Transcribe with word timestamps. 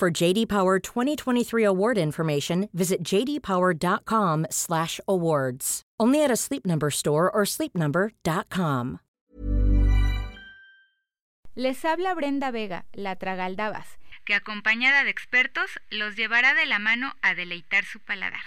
For 0.00 0.10
JD 0.10 0.48
Power 0.48 0.80
2023 0.80 1.62
award 1.62 1.98
information, 1.98 2.70
visit 2.72 3.04
jdpower.com/awards. 3.04 5.82
Only 6.00 6.24
at 6.24 6.30
a 6.30 6.36
Sleep 6.36 6.64
Number 6.64 6.88
store 6.88 7.30
or 7.30 7.44
sleepnumber.com. 7.44 9.00
Les 11.54 11.84
habla 11.84 12.14
Brenda 12.14 12.50
Vega, 12.50 12.86
la 12.94 13.16
Tragaldabas, 13.16 13.98
que 14.24 14.32
acompañada 14.32 15.04
de 15.04 15.10
expertos 15.10 15.78
los 15.90 16.16
llevará 16.16 16.54
de 16.54 16.64
la 16.64 16.78
mano 16.78 17.12
a 17.20 17.34
deleitar 17.34 17.84
su 17.84 18.00
paladar. 18.00 18.40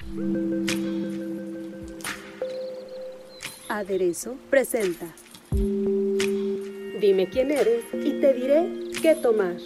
Aderezo 3.69 4.39
presenta. 4.49 5.05
Dime 5.51 7.29
quién 7.29 7.51
eres 7.51 7.85
y 7.93 8.19
te 8.19 8.33
diré 8.33 8.89
qué 8.99 9.13
tomar. 9.13 9.57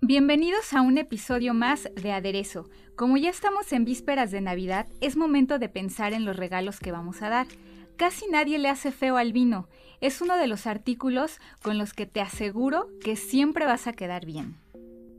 Bienvenidos 0.00 0.74
a 0.74 0.80
un 0.80 0.96
episodio 0.96 1.54
más 1.54 1.88
de 2.00 2.12
Aderezo. 2.12 2.70
Como 2.94 3.16
ya 3.16 3.30
estamos 3.30 3.72
en 3.72 3.84
vísperas 3.84 4.30
de 4.30 4.40
Navidad, 4.40 4.86
es 5.00 5.16
momento 5.16 5.58
de 5.58 5.68
pensar 5.68 6.12
en 6.12 6.24
los 6.24 6.36
regalos 6.36 6.78
que 6.78 6.92
vamos 6.92 7.20
a 7.20 7.28
dar. 7.28 7.48
Casi 7.96 8.28
nadie 8.28 8.58
le 8.58 8.68
hace 8.68 8.92
feo 8.92 9.16
al 9.16 9.32
vino. 9.32 9.68
Es 10.00 10.20
uno 10.22 10.36
de 10.36 10.46
los 10.46 10.68
artículos 10.68 11.40
con 11.62 11.78
los 11.78 11.94
que 11.94 12.06
te 12.06 12.20
aseguro 12.20 12.88
que 13.02 13.16
siempre 13.16 13.66
vas 13.66 13.88
a 13.88 13.92
quedar 13.92 14.24
bien. 14.24 14.56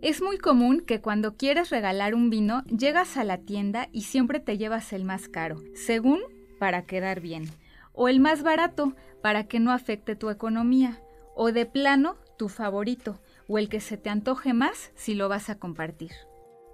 Es 0.01 0.21
muy 0.21 0.37
común 0.37 0.79
que 0.79 1.01
cuando 1.01 1.35
quieres 1.35 1.71
regalar 1.71 2.15
un 2.15 2.29
vino 2.29 2.63
llegas 2.63 3.17
a 3.17 3.25
la 3.25 3.37
tienda 3.37 3.89
y 3.91 4.03
siempre 4.03 4.39
te 4.39 4.57
llevas 4.57 4.93
el 4.93 5.03
más 5.03 5.27
caro, 5.27 5.57
según 5.75 6.21
para 6.57 6.83
quedar 6.83 7.19
bien, 7.19 7.49
o 7.91 8.07
el 8.07 8.21
más 8.21 8.43
barato 8.43 8.95
para 9.21 9.43
que 9.43 9.59
no 9.59 9.73
afecte 9.73 10.15
tu 10.15 10.29
economía, 10.29 11.01
o 11.35 11.51
de 11.51 11.65
plano 11.65 12.15
tu 12.37 12.47
favorito, 12.47 13.19
o 13.49 13.57
el 13.57 13.67
que 13.67 13.81
se 13.81 13.97
te 13.97 14.09
antoje 14.09 14.53
más 14.53 14.91
si 14.95 15.15
lo 15.15 15.27
vas 15.27 15.49
a 15.49 15.59
compartir. 15.59 16.11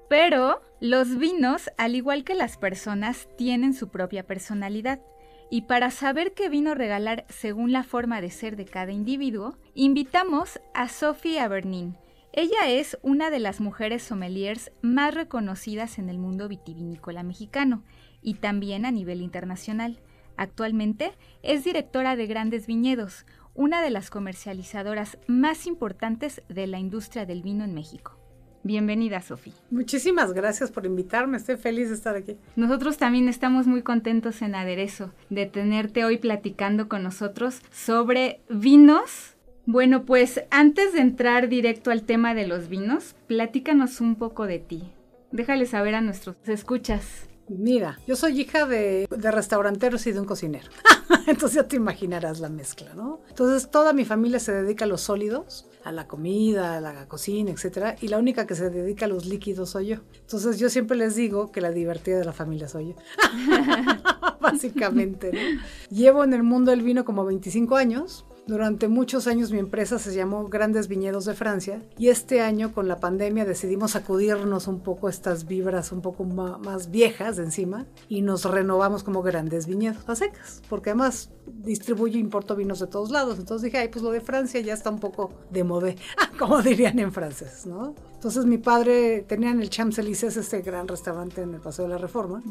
Pero 0.08 0.62
los 0.80 1.18
vinos, 1.18 1.72
al 1.78 1.96
igual 1.96 2.24
que 2.24 2.36
las 2.36 2.58
personas, 2.58 3.28
tienen 3.38 3.74
su 3.74 3.90
propia 3.90 4.28
personalidad. 4.28 5.02
Y 5.50 5.64
para 5.64 5.90
saber 5.90 6.34
qué 6.34 6.50
vino 6.50 6.76
regalar 6.76 7.26
según 7.30 7.72
la 7.72 7.84
forma 7.84 8.22
de 8.22 8.30
ser 8.30 8.56
de 8.56 8.66
cada 8.66 8.92
individuo, 8.92 9.58
invitamos 9.74 10.60
a 10.74 10.90
Sophie 10.90 11.40
Avernin. 11.40 11.98
Ella 12.34 12.68
es 12.68 12.98
una 13.02 13.30
de 13.30 13.40
las 13.40 13.62
mujeres 13.62 14.04
sommeliers 14.04 14.72
más 14.82 15.14
reconocidas 15.14 15.98
en 15.98 16.10
el 16.10 16.18
mundo 16.18 16.50
vitivinícola 16.50 17.24
mexicano 17.24 17.84
y 18.22 18.36
también 18.36 18.86
a 18.86 18.92
nivel 18.92 19.22
internacional. 19.22 20.02
Actualmente 20.36 21.14
es 21.44 21.64
directora 21.64 22.18
de 22.18 22.28
Grandes 22.28 22.68
Viñedos, 22.68 23.26
una 23.56 23.82
de 23.82 23.90
las 23.90 24.10
comercializadoras 24.10 25.18
más 25.28 25.66
importantes 25.66 26.44
de 26.50 26.68
la 26.68 26.78
industria 26.78 27.26
del 27.26 27.42
vino 27.42 27.64
en 27.64 27.74
México. 27.74 28.20
Bienvenida, 28.64 29.22
Sofía. 29.22 29.54
Muchísimas 29.70 30.34
gracias 30.34 30.72
por 30.72 30.86
invitarme, 30.86 31.38
estoy 31.38 31.56
feliz 31.56 31.90
de 31.90 31.96
estar 31.96 32.16
aquí. 32.16 32.36
Nosotros 32.56 32.98
también 32.98 33.30
estamos 33.30 33.68
muy 33.68 33.84
contentos 33.84 34.42
en 34.42 34.56
Aderezo 34.56 35.14
de 35.30 35.46
tenerte 35.46 36.04
hoy 36.04 36.18
platicando 36.18 36.90
con 36.90 37.04
nosotros 37.04 37.62
sobre 37.72 38.42
vinos. 38.50 39.36
Bueno, 39.68 40.06
pues 40.06 40.44
antes 40.50 40.94
de 40.94 41.02
entrar 41.02 41.48
directo 41.48 41.92
al 41.92 42.04
tema 42.04 42.34
de 42.34 42.48
los 42.48 42.68
vinos, 42.68 43.16
platícanos 43.28 44.02
un 44.02 44.16
poco 44.16 44.48
de 44.48 44.60
ti. 44.60 44.92
Déjale 45.32 45.68
saber 45.68 45.94
a 45.94 46.02
nuestros 46.02 46.36
escuchas. 46.48 47.30
Mira, 47.48 48.00
yo 48.08 48.16
soy 48.16 48.42
hija 48.42 48.66
de, 48.66 49.08
de 49.10 49.32
restauranteros 49.32 50.06
y 50.08 50.12
de 50.12 50.20
un 50.20 50.26
cocinero. 50.26 50.70
Entonces 51.28 51.56
ya 51.56 51.68
te 51.68 51.76
imaginarás 51.76 52.40
la 52.40 52.50
mezcla, 52.50 52.94
¿no? 52.96 53.22
Entonces 53.30 53.70
toda 53.70 53.94
mi 53.94 54.06
familia 54.06 54.40
se 54.40 54.52
dedica 54.52 54.86
a 54.86 54.88
los 54.88 55.02
sólidos, 55.02 55.68
a 55.84 55.92
la 55.92 56.08
comida, 56.08 56.78
a 56.78 56.82
la 56.82 57.08
cocina, 57.08 57.52
etcétera, 57.52 57.96
y 58.02 58.08
la 58.08 58.18
única 58.18 58.48
que 58.48 58.56
se 58.56 58.70
dedica 58.70 59.06
a 59.06 59.10
los 59.10 59.26
líquidos 59.26 59.70
soy 59.70 59.88
yo. 59.88 59.98
Entonces 60.20 60.58
yo 60.58 60.70
siempre 60.70 60.98
les 60.98 61.16
digo 61.16 61.52
que 61.52 61.62
la 61.62 61.72
divertida 61.72 62.18
de 62.18 62.26
la 62.26 62.34
familia 62.34 62.68
soy 62.68 62.90
yo. 62.90 62.96
Básicamente, 64.42 65.32
¿no? 65.32 65.62
Llevo 65.96 66.24
en 66.24 66.34
el 66.34 66.44
mundo 66.44 66.72
del 66.72 66.82
vino 66.82 67.06
como 67.06 67.26
25 67.26 67.76
años. 67.76 68.26
Durante 68.48 68.88
muchos 68.90 69.26
años 69.26 69.52
mi 69.52 69.58
empresa 69.58 69.98
se 69.98 70.14
llamó 70.14 70.48
Grandes 70.48 70.88
Viñedos 70.88 71.26
de 71.26 71.34
Francia 71.34 71.82
y 71.98 72.10
este 72.10 72.42
año 72.42 72.74
con 72.76 72.88
la 72.88 73.00
pandemia 73.00 73.44
decidimos 73.44 73.92
sacudirnos 73.92 74.68
un 74.68 74.82
poco 74.82 75.10
estas 75.10 75.48
vibras 75.48 75.92
un 75.92 76.02
poco 76.02 76.26
más 76.26 76.92
viejas 76.92 77.38
de 77.38 77.44
encima 77.44 77.88
y 78.08 78.22
nos 78.22 78.46
renovamos 78.46 79.02
como 79.02 79.24
Grandes 79.24 79.66
Viñedos 79.66 80.08
a 80.08 80.16
secas, 80.16 80.62
porque 80.70 80.92
además 80.92 81.32
distribuyo 81.48 82.18
e 82.18 82.20
importo 82.20 82.56
vinos 82.56 82.80
de 82.80 82.86
todos 82.86 83.10
lados. 83.10 83.40
Entonces 83.40 83.64
dije, 83.64 83.80
ay, 83.80 83.88
pues 83.88 84.04
lo 84.04 84.12
de 84.12 84.22
Francia 84.22 84.62
ya 84.62 84.76
está 84.76 84.92
un 84.92 85.00
poco 85.00 85.32
de 85.50 85.64
modé, 85.64 85.96
como 86.38 86.62
dirían 86.62 87.00
en 87.00 87.12
francés, 87.12 87.66
¿no? 87.66 87.96
Entonces 88.14 88.46
mi 88.46 88.60
padre 88.60 89.26
tenía 89.28 89.50
en 89.50 89.60
el 89.60 89.72
Champs-Élysées 89.72 90.38
este 90.38 90.62
gran 90.62 90.88
restaurante 90.88 91.42
en 91.42 91.56
el 91.56 91.62
Paseo 91.62 91.86
de 91.86 91.90
la 91.90 91.98
Reforma 91.98 92.44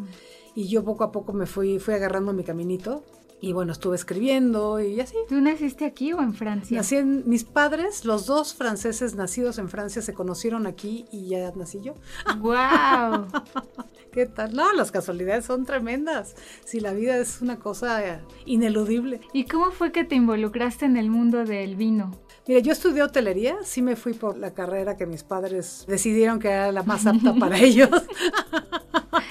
y 0.56 0.66
yo 0.66 0.82
poco 0.82 1.04
a 1.04 1.12
poco 1.12 1.32
me 1.32 1.46
fui, 1.46 1.78
fui 1.78 1.94
agarrando 1.94 2.32
mi 2.32 2.42
caminito 2.42 3.04
y 3.40 3.52
bueno, 3.52 3.72
estuve 3.72 3.96
escribiendo 3.96 4.80
y 4.80 5.00
así. 5.00 5.16
¿Tú 5.28 5.40
naciste 5.40 5.84
aquí 5.84 6.12
o 6.12 6.20
en 6.20 6.34
Francia? 6.34 6.76
Nací 6.76 6.96
en, 6.96 7.28
mis 7.28 7.44
padres, 7.44 8.04
los 8.04 8.26
dos 8.26 8.54
franceses 8.54 9.14
nacidos 9.14 9.58
en 9.58 9.68
Francia, 9.68 10.00
se 10.02 10.14
conocieron 10.14 10.66
aquí 10.66 11.04
y 11.12 11.28
ya 11.28 11.52
nací 11.54 11.80
yo. 11.82 11.94
¡Wow! 12.38 13.26
¿Qué 14.12 14.26
tal? 14.26 14.54
No, 14.54 14.72
las 14.72 14.92
casualidades 14.92 15.44
son 15.44 15.66
tremendas. 15.66 16.36
Si 16.64 16.80
la 16.80 16.92
vida 16.92 17.18
es 17.18 17.42
una 17.42 17.58
cosa 17.58 18.22
ineludible. 18.46 19.20
¿Y 19.32 19.44
cómo 19.46 19.72
fue 19.72 19.92
que 19.92 20.04
te 20.04 20.14
involucraste 20.14 20.84
en 20.84 20.96
el 20.96 21.10
mundo 21.10 21.44
del 21.44 21.76
vino? 21.76 22.12
Mira, 22.46 22.60
yo 22.60 22.72
estudié 22.72 23.02
hotelería, 23.02 23.56
sí 23.62 23.80
me 23.80 23.96
fui 23.96 24.12
por 24.12 24.36
la 24.36 24.52
carrera 24.52 24.98
que 24.98 25.06
mis 25.06 25.24
padres 25.24 25.84
decidieron 25.88 26.38
que 26.38 26.48
era 26.48 26.72
la 26.72 26.82
más 26.82 27.06
apta 27.06 27.34
para 27.40 27.58
ellos. 27.58 27.88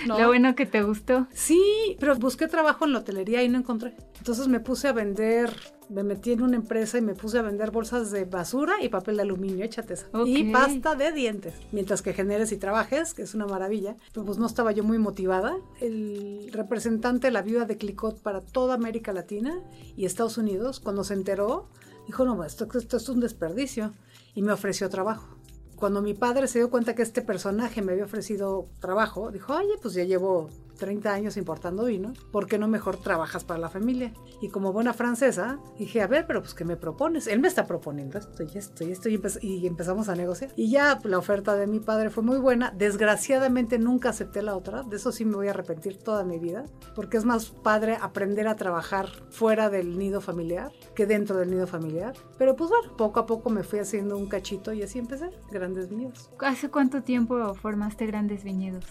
¿No? 0.08 0.18
Lo 0.20 0.28
bueno 0.28 0.56
que 0.56 0.66
te 0.66 0.82
gustó. 0.82 1.28
Sí, 1.32 1.96
pero 2.00 2.16
busqué 2.16 2.48
trabajo 2.48 2.86
en 2.86 2.94
la 2.94 3.00
hotelería 3.00 3.44
y 3.44 3.50
no 3.50 3.60
encontré. 3.60 3.94
Entonces 4.18 4.48
me 4.48 4.60
puse 4.60 4.88
a 4.88 4.94
vender, 4.94 5.54
me 5.90 6.02
metí 6.02 6.32
en 6.32 6.42
una 6.42 6.56
empresa 6.56 6.98
y 6.98 7.02
me 7.02 7.14
puse 7.14 7.38
a 7.38 7.44
vender 7.44 7.70
bolsas 7.70 8.10
de 8.10 8.26
basura 8.26 8.82
y 8.82 8.90
papel 8.90 9.18
de 9.18 9.22
aluminio, 9.22 9.64
échate 9.64 9.94
esa. 9.94 10.08
Okay. 10.12 10.38
Y 10.38 10.52
pasta 10.52 10.96
de 10.96 11.12
dientes. 11.12 11.54
Mientras 11.72 12.02
que 12.02 12.14
generes 12.14 12.52
y 12.52 12.58
trabajes, 12.58 13.14
que 13.14 13.22
es 13.22 13.36
una 13.36 13.46
maravilla. 13.46 13.96
Pero 14.12 14.26
pues 14.26 14.40
no 14.40 14.48
estaba 14.48 14.72
yo 14.72 14.84
muy 14.84 14.98
motivada. 14.98 15.56
El 15.80 16.50
representante 16.52 17.28
de 17.28 17.32
la 17.32 17.44
viuda 17.44 17.66
de 17.66 17.78
Clicot 17.78 18.20
para 18.24 18.42
toda 18.42 18.74
América 18.74 19.14
Latina 19.14 19.62
y 19.96 20.06
Estados 20.06 20.40
Unidos, 20.40 20.80
cuando 20.80 21.04
se 21.04 21.14
enteró, 21.14 21.70
dijo, 22.06 22.26
no, 22.26 22.44
esto, 22.44 22.68
esto 22.78 22.98
es 22.98 23.10
un 23.10 23.20
desperdicio. 23.20 23.94
Y 24.36 24.42
me 24.42 24.52
ofreció 24.52 24.90
trabajo 24.90 25.38
cuando 25.84 26.02
mi 26.02 26.14
padre 26.14 26.48
se 26.48 26.60
dio 26.60 26.70
cuenta 26.70 26.96
que 26.96 27.02
este 27.02 27.22
personaje 27.22 27.82
me 27.82 27.92
había 27.92 28.06
ofrecido 28.06 28.70
trabajo, 28.80 29.32
dijo, 29.32 29.54
oye, 29.54 29.74
pues 29.82 29.94
ya 29.94 30.06
llevo 30.06 30.50
30 30.78 31.14
años 31.14 31.38
importando 31.38 31.86
vino, 31.86 32.14
¿por 32.32 32.48
qué 32.48 32.58
no 32.58 32.68
mejor 32.68 32.98
trabajas 32.98 33.44
para 33.44 33.60
la 33.60 33.70
familia? 33.70 34.14
Y 34.42 34.50
como 34.50 34.74
buena 34.74 34.94
francesa, 34.94 35.60
dije, 35.78 36.02
a 36.02 36.08
ver, 36.08 36.26
pero 36.28 36.42
pues 36.42 36.54
¿qué 36.54 36.66
me 36.66 36.78
propones? 36.78 37.28
Él 37.28 37.40
me 37.40 37.48
está 37.48 37.66
proponiendo 37.66 38.18
esto 38.18 38.44
y 38.44 38.58
esto 38.58 38.84
y 38.84 38.92
esto 38.92 39.10
y, 39.10 39.16
empe 39.16 39.30
y 39.42 39.68
empezamos 39.68 40.10
a 40.10 40.16
negociar. 40.16 40.52
Y 40.56 40.70
ya 40.70 41.00
la 41.04 41.18
oferta 41.18 41.56
de 41.56 41.68
mi 41.68 41.80
padre 41.80 42.10
fue 42.10 42.24
muy 42.24 42.38
buena, 42.38 42.72
desgraciadamente 42.76 43.80
nunca 43.80 44.10
acepté 44.10 44.42
la 44.42 44.56
otra, 44.56 44.84
de 44.84 44.98
eso 44.98 45.12
sí 45.12 45.26
me 45.26 45.36
voy 45.36 45.48
a 45.48 45.52
arrepentir 45.52 45.98
toda 45.98 46.24
mi 46.24 46.40
vida, 46.40 46.66
porque 46.96 47.18
es 47.18 47.26
más 47.26 47.50
padre 47.50 47.98
aprender 48.02 48.48
a 48.48 48.56
trabajar 48.56 49.10
fuera 49.30 49.70
del 49.70 49.98
nido 49.98 50.22
familiar 50.22 50.72
que 50.96 51.06
dentro 51.06 51.38
del 51.38 51.52
nido 51.52 51.68
familiar. 51.68 52.14
Pero 52.38 52.56
pues 52.56 52.70
bueno, 52.70 52.96
poco 52.98 53.20
a 53.20 53.26
poco 53.26 53.50
me 53.50 53.64
fui 53.64 53.80
haciendo 53.80 54.18
un 54.18 54.28
cachito 54.28 54.74
y 54.74 54.84
así 54.84 55.00
empecé, 55.00 55.30
Grandes 55.52 55.90
Viñedos. 55.90 56.30
¿Hace 56.40 56.70
cuánto 56.70 57.04
tiempo 57.04 57.54
formaste 57.56 58.06
Grandes 58.06 58.44
Viñedos? 58.44 58.86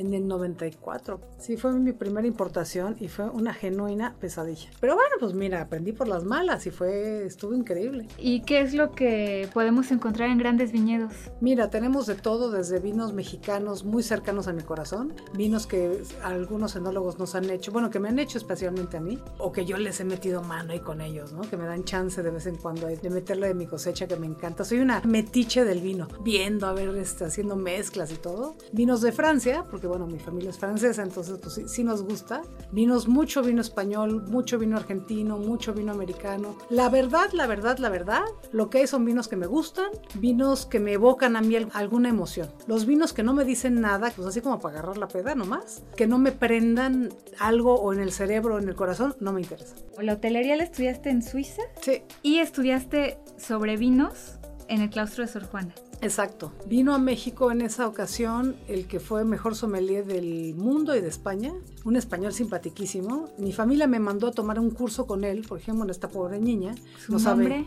En 0.00 0.14
el 0.14 0.26
94. 0.26 1.20
Sí, 1.38 1.56
fue 1.56 1.72
mi 1.72 1.92
primera 1.92 2.26
importación 2.26 2.96
y 2.98 3.08
fue 3.08 3.28
una 3.28 3.52
genuina 3.52 4.14
pesadilla. 4.18 4.70
Pero 4.80 4.94
bueno, 4.94 5.16
pues 5.20 5.34
mira, 5.34 5.60
aprendí 5.60 5.92
por 5.92 6.08
las 6.08 6.24
malas 6.24 6.66
y 6.66 6.70
fue, 6.70 7.24
estuvo 7.26 7.54
increíble. 7.54 8.08
¿Y 8.18 8.42
qué 8.42 8.60
es 8.60 8.74
lo 8.74 8.92
que 8.92 9.48
podemos 9.52 9.90
encontrar 9.90 10.30
en 10.30 10.38
grandes 10.38 10.72
viñedos? 10.72 11.12
Mira, 11.40 11.70
tenemos 11.70 12.06
de 12.06 12.14
todo, 12.14 12.50
desde 12.50 12.80
vinos 12.80 13.12
mexicanos 13.12 13.84
muy 13.84 14.02
cercanos 14.02 14.48
a 14.48 14.52
mi 14.52 14.62
corazón, 14.62 15.12
vinos 15.34 15.66
que 15.66 16.02
algunos 16.22 16.76
enólogos 16.76 17.18
nos 17.18 17.34
han 17.34 17.48
hecho, 17.50 17.70
bueno, 17.72 17.90
que 17.90 18.00
me 18.00 18.08
han 18.08 18.18
hecho 18.18 18.38
especialmente 18.38 18.96
a 18.96 19.00
mí, 19.00 19.18
o 19.38 19.52
que 19.52 19.64
yo 19.66 19.76
les 19.76 20.00
he 20.00 20.04
metido 20.04 20.42
mano 20.42 20.72
ahí 20.72 20.80
con 20.80 21.00
ellos, 21.00 21.32
¿no? 21.32 21.42
Que 21.42 21.56
me 21.56 21.66
dan 21.66 21.84
chance 21.84 22.22
de 22.22 22.30
vez 22.30 22.46
en 22.46 22.56
cuando 22.56 22.86
de 22.86 23.10
meterle 23.10 23.48
de 23.48 23.54
mi 23.54 23.66
cosecha 23.66 24.06
que 24.06 24.16
me 24.16 24.26
encanta. 24.26 24.64
Soy 24.64 24.78
una 24.78 25.02
metiche 25.04 25.64
del 25.64 25.80
vino, 25.80 26.08
viendo, 26.22 26.66
a 26.66 26.72
ver, 26.72 26.96
este, 26.96 27.26
haciendo 27.26 27.56
mezclas 27.56 28.10
y 28.12 28.16
todo. 28.16 28.54
Vinos 28.72 29.02
de 29.02 29.12
Francia, 29.12 29.64
porque 29.70 29.89
bueno, 29.90 30.06
mi 30.06 30.20
familia 30.20 30.50
es 30.50 30.58
francesa, 30.58 31.02
entonces 31.02 31.38
pues 31.42 31.54
sí, 31.54 31.64
sí 31.66 31.82
nos 31.82 32.02
gusta. 32.02 32.42
Vinos, 32.70 33.08
mucho 33.08 33.42
vino 33.42 33.60
español, 33.60 34.22
mucho 34.28 34.56
vino 34.56 34.76
argentino, 34.76 35.36
mucho 35.36 35.74
vino 35.74 35.90
americano. 35.90 36.56
La 36.70 36.88
verdad, 36.88 37.32
la 37.32 37.48
verdad, 37.48 37.78
la 37.78 37.88
verdad, 37.88 38.22
lo 38.52 38.70
que 38.70 38.78
hay 38.78 38.86
son 38.86 39.04
vinos 39.04 39.26
que 39.26 39.34
me 39.34 39.46
gustan, 39.46 39.90
vinos 40.14 40.64
que 40.64 40.78
me 40.78 40.92
evocan 40.92 41.34
a 41.34 41.40
mí 41.40 41.56
alguna 41.72 42.08
emoción. 42.08 42.48
Los 42.68 42.86
vinos 42.86 43.12
que 43.12 43.24
no 43.24 43.34
me 43.34 43.44
dicen 43.44 43.80
nada, 43.80 44.12
pues 44.14 44.28
así 44.28 44.40
como 44.40 44.60
para 44.60 44.78
agarrar 44.78 44.96
la 44.96 45.08
peda 45.08 45.34
nomás, 45.34 45.82
que 45.96 46.06
no 46.06 46.18
me 46.18 46.30
prendan 46.30 47.12
algo 47.40 47.74
o 47.74 47.92
en 47.92 47.98
el 47.98 48.12
cerebro 48.12 48.54
o 48.54 48.58
en 48.60 48.68
el 48.68 48.76
corazón, 48.76 49.16
no 49.18 49.32
me 49.32 49.40
interesa. 49.40 49.74
¿La 49.98 50.12
hotelería 50.12 50.54
la 50.54 50.62
estudiaste 50.62 51.10
en 51.10 51.22
Suiza? 51.22 51.62
Sí. 51.80 52.02
¿Y 52.22 52.38
estudiaste 52.38 53.18
sobre 53.36 53.76
vinos 53.76 54.38
en 54.68 54.82
el 54.82 54.90
claustro 54.90 55.26
de 55.26 55.32
Sor 55.32 55.46
Juana? 55.46 55.74
Exacto. 56.02 56.52
Vino 56.66 56.94
a 56.94 56.98
México 56.98 57.50
en 57.50 57.60
esa 57.60 57.86
ocasión 57.86 58.56
el 58.68 58.86
que 58.86 59.00
fue 59.00 59.24
mejor 59.24 59.54
sommelier 59.54 60.06
del 60.06 60.54
mundo 60.54 60.96
y 60.96 61.00
de 61.00 61.08
España, 61.08 61.52
un 61.84 61.96
español 61.96 62.32
simpatiquísimo. 62.32 63.28
Mi 63.38 63.52
familia 63.52 63.86
me 63.86 63.98
mandó 63.98 64.28
a 64.28 64.32
tomar 64.32 64.58
un 64.58 64.70
curso 64.70 65.06
con 65.06 65.24
él, 65.24 65.44
por 65.46 65.58
ejemplo, 65.58 65.84
en 65.84 65.90
esta 65.90 66.08
pobre 66.08 66.40
niña. 66.40 66.74
¿Su 67.04 67.18
nombre? 67.18 67.66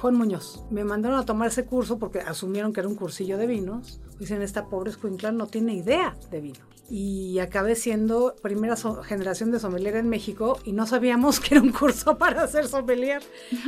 Juan 0.00 0.16
Muñoz. 0.16 0.64
Me 0.70 0.84
mandaron 0.84 1.18
a 1.18 1.24
tomar 1.24 1.48
ese 1.48 1.64
curso 1.64 1.98
porque 1.98 2.20
asumieron 2.20 2.72
que 2.72 2.80
era 2.80 2.88
un 2.88 2.94
cursillo 2.94 3.38
de 3.38 3.46
vinos. 3.46 4.00
Dicen, 4.18 4.42
esta 4.42 4.66
pobre 4.66 4.90
escuincla 4.90 5.32
no 5.32 5.46
tiene 5.46 5.74
idea 5.74 6.16
de 6.30 6.40
vino 6.40 6.77
y 6.90 7.38
acabé 7.38 7.74
siendo 7.74 8.34
primera 8.40 8.76
generación 9.04 9.50
de 9.50 9.60
sommelier 9.60 9.96
en 9.96 10.08
México 10.08 10.58
y 10.64 10.72
no 10.72 10.86
sabíamos 10.86 11.40
que 11.40 11.54
era 11.54 11.62
un 11.62 11.72
curso 11.72 12.16
para 12.16 12.46
ser 12.48 12.66
sommelier. 12.68 13.22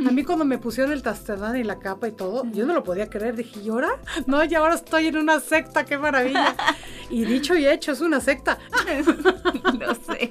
A 0.06 0.10
mí 0.10 0.24
cuando 0.24 0.44
me 0.44 0.58
pusieron 0.58 0.92
el 0.92 1.02
tastedán 1.02 1.56
y 1.56 1.64
la 1.64 1.78
capa 1.78 2.08
y 2.08 2.12
todo, 2.12 2.44
yo 2.52 2.66
no 2.66 2.74
lo 2.74 2.82
podía 2.82 3.08
creer. 3.08 3.36
Dije, 3.36 3.60
¿y 3.60 3.68
ahora? 3.68 3.90
No, 4.26 4.42
y 4.44 4.54
ahora 4.54 4.74
estoy 4.74 5.08
en 5.08 5.16
una 5.16 5.40
secta, 5.40 5.84
qué 5.84 5.98
maravilla. 5.98 6.56
Y 7.10 7.24
dicho 7.24 7.56
y 7.56 7.66
hecho, 7.66 7.90
es 7.90 8.00
una 8.00 8.20
secta. 8.20 8.56
lo 9.80 9.94
sé. 9.96 10.30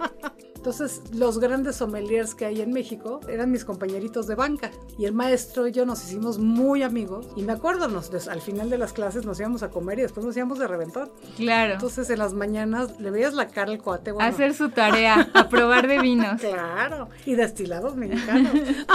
Entonces, 0.70 1.02
los 1.16 1.40
grandes 1.40 1.78
sommeliers 1.78 2.36
que 2.36 2.46
hay 2.46 2.62
en 2.62 2.72
México 2.72 3.22
eran 3.28 3.50
mis 3.50 3.66
compañeritos 3.66 4.28
de 4.28 4.36
banca. 4.36 4.70
Y 5.00 5.06
el 5.06 5.14
maestro 5.14 5.68
y 5.68 5.72
yo 5.72 5.84
nos 5.84 6.04
hicimos 6.04 6.38
muy 6.38 6.84
amigos. 6.84 7.28
Y 7.36 7.42
me 7.42 7.54
acuerdo, 7.54 7.88
nos, 7.88 8.12
al 8.28 8.40
final 8.40 8.70
de 8.70 8.78
las 8.78 8.94
clases 8.94 9.26
nos 9.26 9.40
íbamos 9.40 9.64
a 9.64 9.72
comer 9.72 9.98
y 9.98 10.04
después 10.04 10.24
nos 10.28 10.38
íbamos 10.38 10.60
de 10.60 10.68
reventón. 10.68 11.10
Claro. 11.38 11.74
Entonces, 11.74 12.08
en 12.12 12.20
las 12.20 12.36
mañanas 12.36 13.00
le 13.00 13.10
veías 13.10 13.34
la 13.34 13.48
cara 13.48 13.72
al 13.72 13.82
cuate. 13.82 14.14
Hacer 14.20 14.54
su 14.54 14.70
tarea, 14.70 15.32
a 15.34 15.50
probar 15.50 15.88
de 15.88 16.00
vinos. 16.02 16.40
claro. 16.40 17.10
Y 17.26 17.34
destilados 17.34 17.96
mexicanos. 17.96 18.54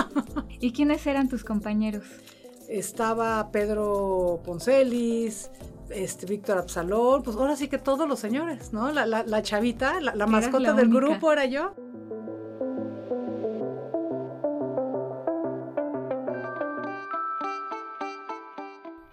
¿Y 0.60 0.72
quiénes 0.72 1.04
eran 1.08 1.28
tus 1.28 1.42
compañeros? 1.42 2.04
Estaba 2.68 3.50
Pedro 3.50 4.40
Poncelis, 4.44 5.50
este, 5.90 6.26
Víctor 6.26 6.58
Absalón, 6.58 7.22
pues 7.22 7.36
ahora 7.36 7.56
sí 7.56 7.68
que 7.68 7.78
todos 7.78 8.08
los 8.08 8.18
señores, 8.18 8.72
¿no? 8.72 8.92
La, 8.92 9.42
chavita, 9.42 10.00
la, 10.00 10.26
mascota 10.26 10.72
del 10.72 10.88
grupo 10.88 11.32
era 11.32 11.44
yo. 11.44 11.74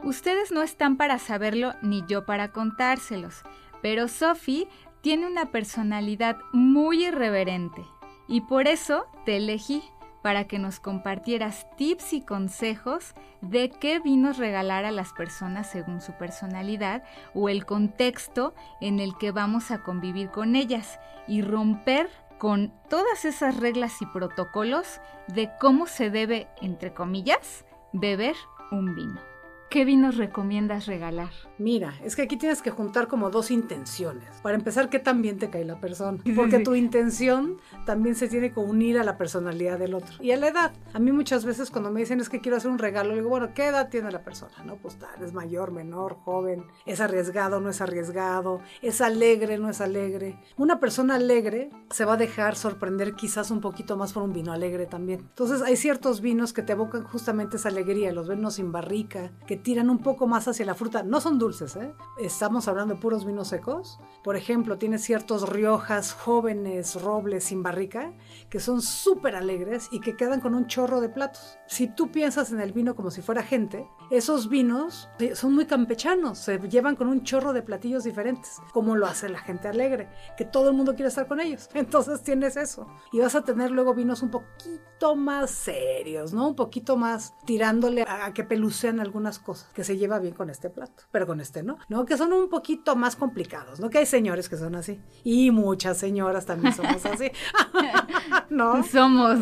Ustedes 0.03 0.51
no 0.51 0.61
están 0.61 0.97
para 0.97 1.19
saberlo 1.19 1.73
ni 1.81 2.03
yo 2.05 2.25
para 2.25 2.51
contárselos, 2.51 3.43
pero 3.81 4.07
Sophie 4.07 4.67
tiene 5.01 5.25
una 5.25 5.51
personalidad 5.51 6.37
muy 6.51 7.05
irreverente 7.05 7.81
y 8.27 8.41
por 8.41 8.67
eso 8.67 9.05
te 9.25 9.37
elegí 9.37 9.81
para 10.21 10.45
que 10.45 10.59
nos 10.59 10.79
compartieras 10.79 11.67
tips 11.77 12.13
y 12.13 12.21
consejos 12.21 13.13
de 13.41 13.69
qué 13.69 13.99
vinos 13.99 14.37
regalar 14.37 14.85
a 14.85 14.91
las 14.91 15.13
personas 15.13 15.69
según 15.69 16.01
su 16.01 16.13
personalidad 16.13 17.03
o 17.33 17.49
el 17.49 17.65
contexto 17.65 18.53
en 18.79 18.99
el 18.99 19.17
que 19.17 19.31
vamos 19.31 19.71
a 19.71 19.83
convivir 19.83 20.29
con 20.29 20.55
ellas 20.55 20.99
y 21.27 21.41
romper 21.41 22.09
con 22.37 22.73
todas 22.89 23.25
esas 23.25 23.57
reglas 23.57 24.01
y 24.01 24.05
protocolos 24.07 24.99
de 25.27 25.51
cómo 25.59 25.85
se 25.85 26.09
debe, 26.09 26.47
entre 26.61 26.93
comillas, 26.93 27.65
beber 27.93 28.35
un 28.71 28.95
vino. 28.95 29.30
¿Qué 29.71 29.85
vinos 29.85 30.17
recomiendas 30.17 30.85
regalar? 30.85 31.29
Mira, 31.57 31.93
es 32.03 32.17
que 32.17 32.23
aquí 32.23 32.35
tienes 32.35 32.61
que 32.61 32.71
juntar 32.71 33.07
como 33.07 33.29
dos 33.29 33.51
intenciones. 33.51 34.27
Para 34.41 34.57
empezar, 34.57 34.89
¿qué 34.89 34.99
tan 34.99 35.21
bien 35.21 35.39
te 35.39 35.49
cae 35.49 35.63
la 35.63 35.79
persona? 35.79 36.21
Porque 36.35 36.59
tu 36.59 36.75
intención 36.75 37.55
también 37.85 38.15
se 38.15 38.27
tiene 38.27 38.51
que 38.51 38.59
unir 38.59 38.99
a 38.99 39.05
la 39.05 39.17
personalidad 39.17 39.79
del 39.79 39.93
otro. 39.93 40.15
Y 40.19 40.31
a 40.31 40.37
la 40.37 40.49
edad. 40.49 40.73
A 40.91 40.99
mí 40.99 41.13
muchas 41.13 41.45
veces 41.45 41.71
cuando 41.71 41.89
me 41.89 42.01
dicen 42.01 42.19
es 42.19 42.27
que 42.27 42.41
quiero 42.41 42.57
hacer 42.57 42.69
un 42.69 42.79
regalo, 42.79 43.11
le 43.11 43.15
digo, 43.15 43.29
bueno, 43.29 43.53
¿qué 43.53 43.67
edad 43.67 43.87
tiene 43.87 44.11
la 44.11 44.25
persona? 44.25 44.51
No, 44.65 44.75
pues 44.75 44.97
tal, 44.97 45.23
es 45.23 45.31
mayor, 45.31 45.71
menor, 45.71 46.15
joven, 46.15 46.65
es 46.85 46.99
arriesgado, 46.99 47.61
no 47.61 47.69
es 47.69 47.79
arriesgado, 47.79 48.59
es 48.81 48.99
alegre, 48.99 49.57
no 49.57 49.69
es 49.69 49.79
alegre. 49.79 50.37
Una 50.57 50.81
persona 50.81 51.15
alegre 51.15 51.69
se 51.91 52.03
va 52.03 52.15
a 52.15 52.17
dejar 52.17 52.57
sorprender 52.57 53.13
quizás 53.13 53.51
un 53.51 53.61
poquito 53.61 53.95
más 53.95 54.11
por 54.11 54.23
un 54.23 54.33
vino 54.33 54.51
alegre 54.51 54.85
también. 54.85 55.21
Entonces 55.21 55.61
hay 55.61 55.77
ciertos 55.77 56.19
vinos 56.19 56.51
que 56.51 56.61
te 56.61 56.73
evocan 56.73 57.05
justamente 57.05 57.55
esa 57.55 57.69
alegría, 57.69 58.11
los 58.11 58.27
vinos 58.27 58.55
sin 58.55 58.73
barrica, 58.73 59.31
que 59.47 59.60
tiran 59.61 59.89
un 59.89 59.99
poco 59.99 60.27
más 60.27 60.47
hacia 60.47 60.65
la 60.65 60.75
fruta. 60.75 61.03
No 61.03 61.21
son 61.21 61.37
dulces, 61.37 61.75
¿eh? 61.75 61.93
Estamos 62.17 62.67
hablando 62.67 62.95
de 62.95 62.99
puros 62.99 63.25
vinos 63.25 63.49
secos. 63.49 63.99
Por 64.23 64.35
ejemplo, 64.35 64.77
tiene 64.77 64.97
ciertos 64.97 65.47
riojas 65.47 66.13
jóvenes, 66.13 67.01
robles 67.01 67.45
sin 67.45 67.63
barrica, 67.63 68.13
que 68.49 68.59
son 68.59 68.81
súper 68.81 69.35
alegres 69.35 69.87
y 69.91 69.99
que 69.99 70.15
quedan 70.15 70.41
con 70.41 70.55
un 70.55 70.67
chorro 70.67 71.01
de 71.01 71.09
platos. 71.09 71.57
Si 71.67 71.87
tú 71.87 72.11
piensas 72.11 72.51
en 72.51 72.59
el 72.59 72.73
vino 72.73 72.95
como 72.95 73.11
si 73.11 73.21
fuera 73.21 73.43
gente, 73.43 73.87
esos 74.09 74.49
vinos 74.49 75.09
eh, 75.19 75.35
son 75.35 75.53
muy 75.53 75.65
campechanos, 75.65 76.39
se 76.39 76.57
llevan 76.57 76.95
con 76.95 77.07
un 77.07 77.23
chorro 77.23 77.53
de 77.53 77.61
platillos 77.61 78.03
diferentes, 78.03 78.57
como 78.73 78.95
lo 78.95 79.05
hace 79.05 79.29
la 79.29 79.39
gente 79.39 79.67
alegre, 79.67 80.09
que 80.37 80.45
todo 80.45 80.69
el 80.69 80.75
mundo 80.75 80.95
quiere 80.95 81.09
estar 81.09 81.27
con 81.27 81.39
ellos. 81.39 81.69
Entonces 81.73 82.21
tienes 82.21 82.57
eso. 82.57 82.87
Y 83.11 83.19
vas 83.19 83.35
a 83.35 83.43
tener 83.43 83.71
luego 83.71 83.93
vinos 83.93 84.21
un 84.21 84.31
poquito 84.31 85.15
más 85.15 85.51
serios, 85.51 86.33
¿no? 86.33 86.49
Un 86.49 86.55
poquito 86.55 86.97
más 86.97 87.35
tirándole 87.45 88.03
a 88.07 88.33
que 88.33 88.43
pelucean 88.43 88.99
algunas 88.99 89.39
cosas 89.39 89.50
que 89.73 89.83
se 89.83 89.97
lleva 89.97 90.19
bien 90.19 90.33
con 90.33 90.49
este 90.49 90.69
plato, 90.69 91.03
pero 91.11 91.27
con 91.27 91.41
este 91.41 91.63
no, 91.63 91.77
¿no? 91.89 92.05
Que 92.05 92.17
son 92.17 92.33
un 92.33 92.49
poquito 92.49 92.95
más 92.95 93.15
complicados, 93.15 93.79
¿no? 93.79 93.89
Que 93.89 93.99
hay 93.99 94.05
señores 94.05 94.49
que 94.49 94.57
son 94.57 94.75
así 94.75 94.99
y 95.23 95.51
muchas 95.51 95.97
señoras 95.97 96.45
también 96.45 96.73
somos 96.73 97.05
así, 97.05 97.31
¿no? 98.49 98.83
Somos. 98.83 99.39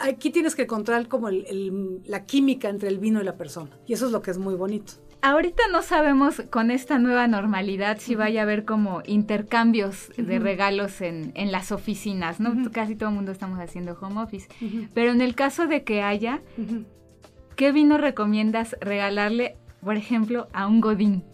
aquí 0.00 0.30
tienes 0.30 0.54
que 0.54 0.62
encontrar 0.62 1.08
como 1.08 1.28
la 1.30 2.24
química 2.24 2.68
entre 2.68 2.88
el 2.88 2.98
vino 2.98 3.20
y 3.20 3.24
la 3.24 3.36
persona 3.36 3.78
y 3.86 3.92
eso 3.92 4.06
es 4.06 4.12
lo 4.12 4.22
que 4.22 4.30
es 4.30 4.38
muy 4.38 4.54
bonito. 4.54 4.94
Ahorita 5.22 5.64
no 5.72 5.82
sabemos 5.82 6.42
con 6.50 6.70
esta 6.70 6.98
nueva 6.98 7.26
normalidad 7.26 7.98
si 7.98 8.14
vaya 8.14 8.40
a 8.40 8.42
haber 8.44 8.64
como 8.64 9.02
intercambios 9.06 10.12
de 10.16 10.38
regalos 10.38 11.00
en, 11.00 11.32
las 11.50 11.72
oficinas, 11.72 12.38
¿no? 12.38 12.70
Casi 12.70 12.94
todo 12.96 13.08
el 13.08 13.16
mundo 13.16 13.32
estamos 13.32 13.58
haciendo 13.58 13.98
home 14.00 14.20
office. 14.20 14.48
Pero 14.94 15.10
en 15.10 15.20
el 15.20 15.34
caso 15.34 15.66
de 15.66 15.82
que 15.82 16.02
haya, 16.02 16.42
¿Qué 17.56 17.72
vino 17.72 17.96
recomiendas 17.96 18.76
regalarle, 18.82 19.56
por 19.82 19.96
ejemplo, 19.96 20.46
a 20.52 20.66
un 20.66 20.82
godín? 20.82 21.24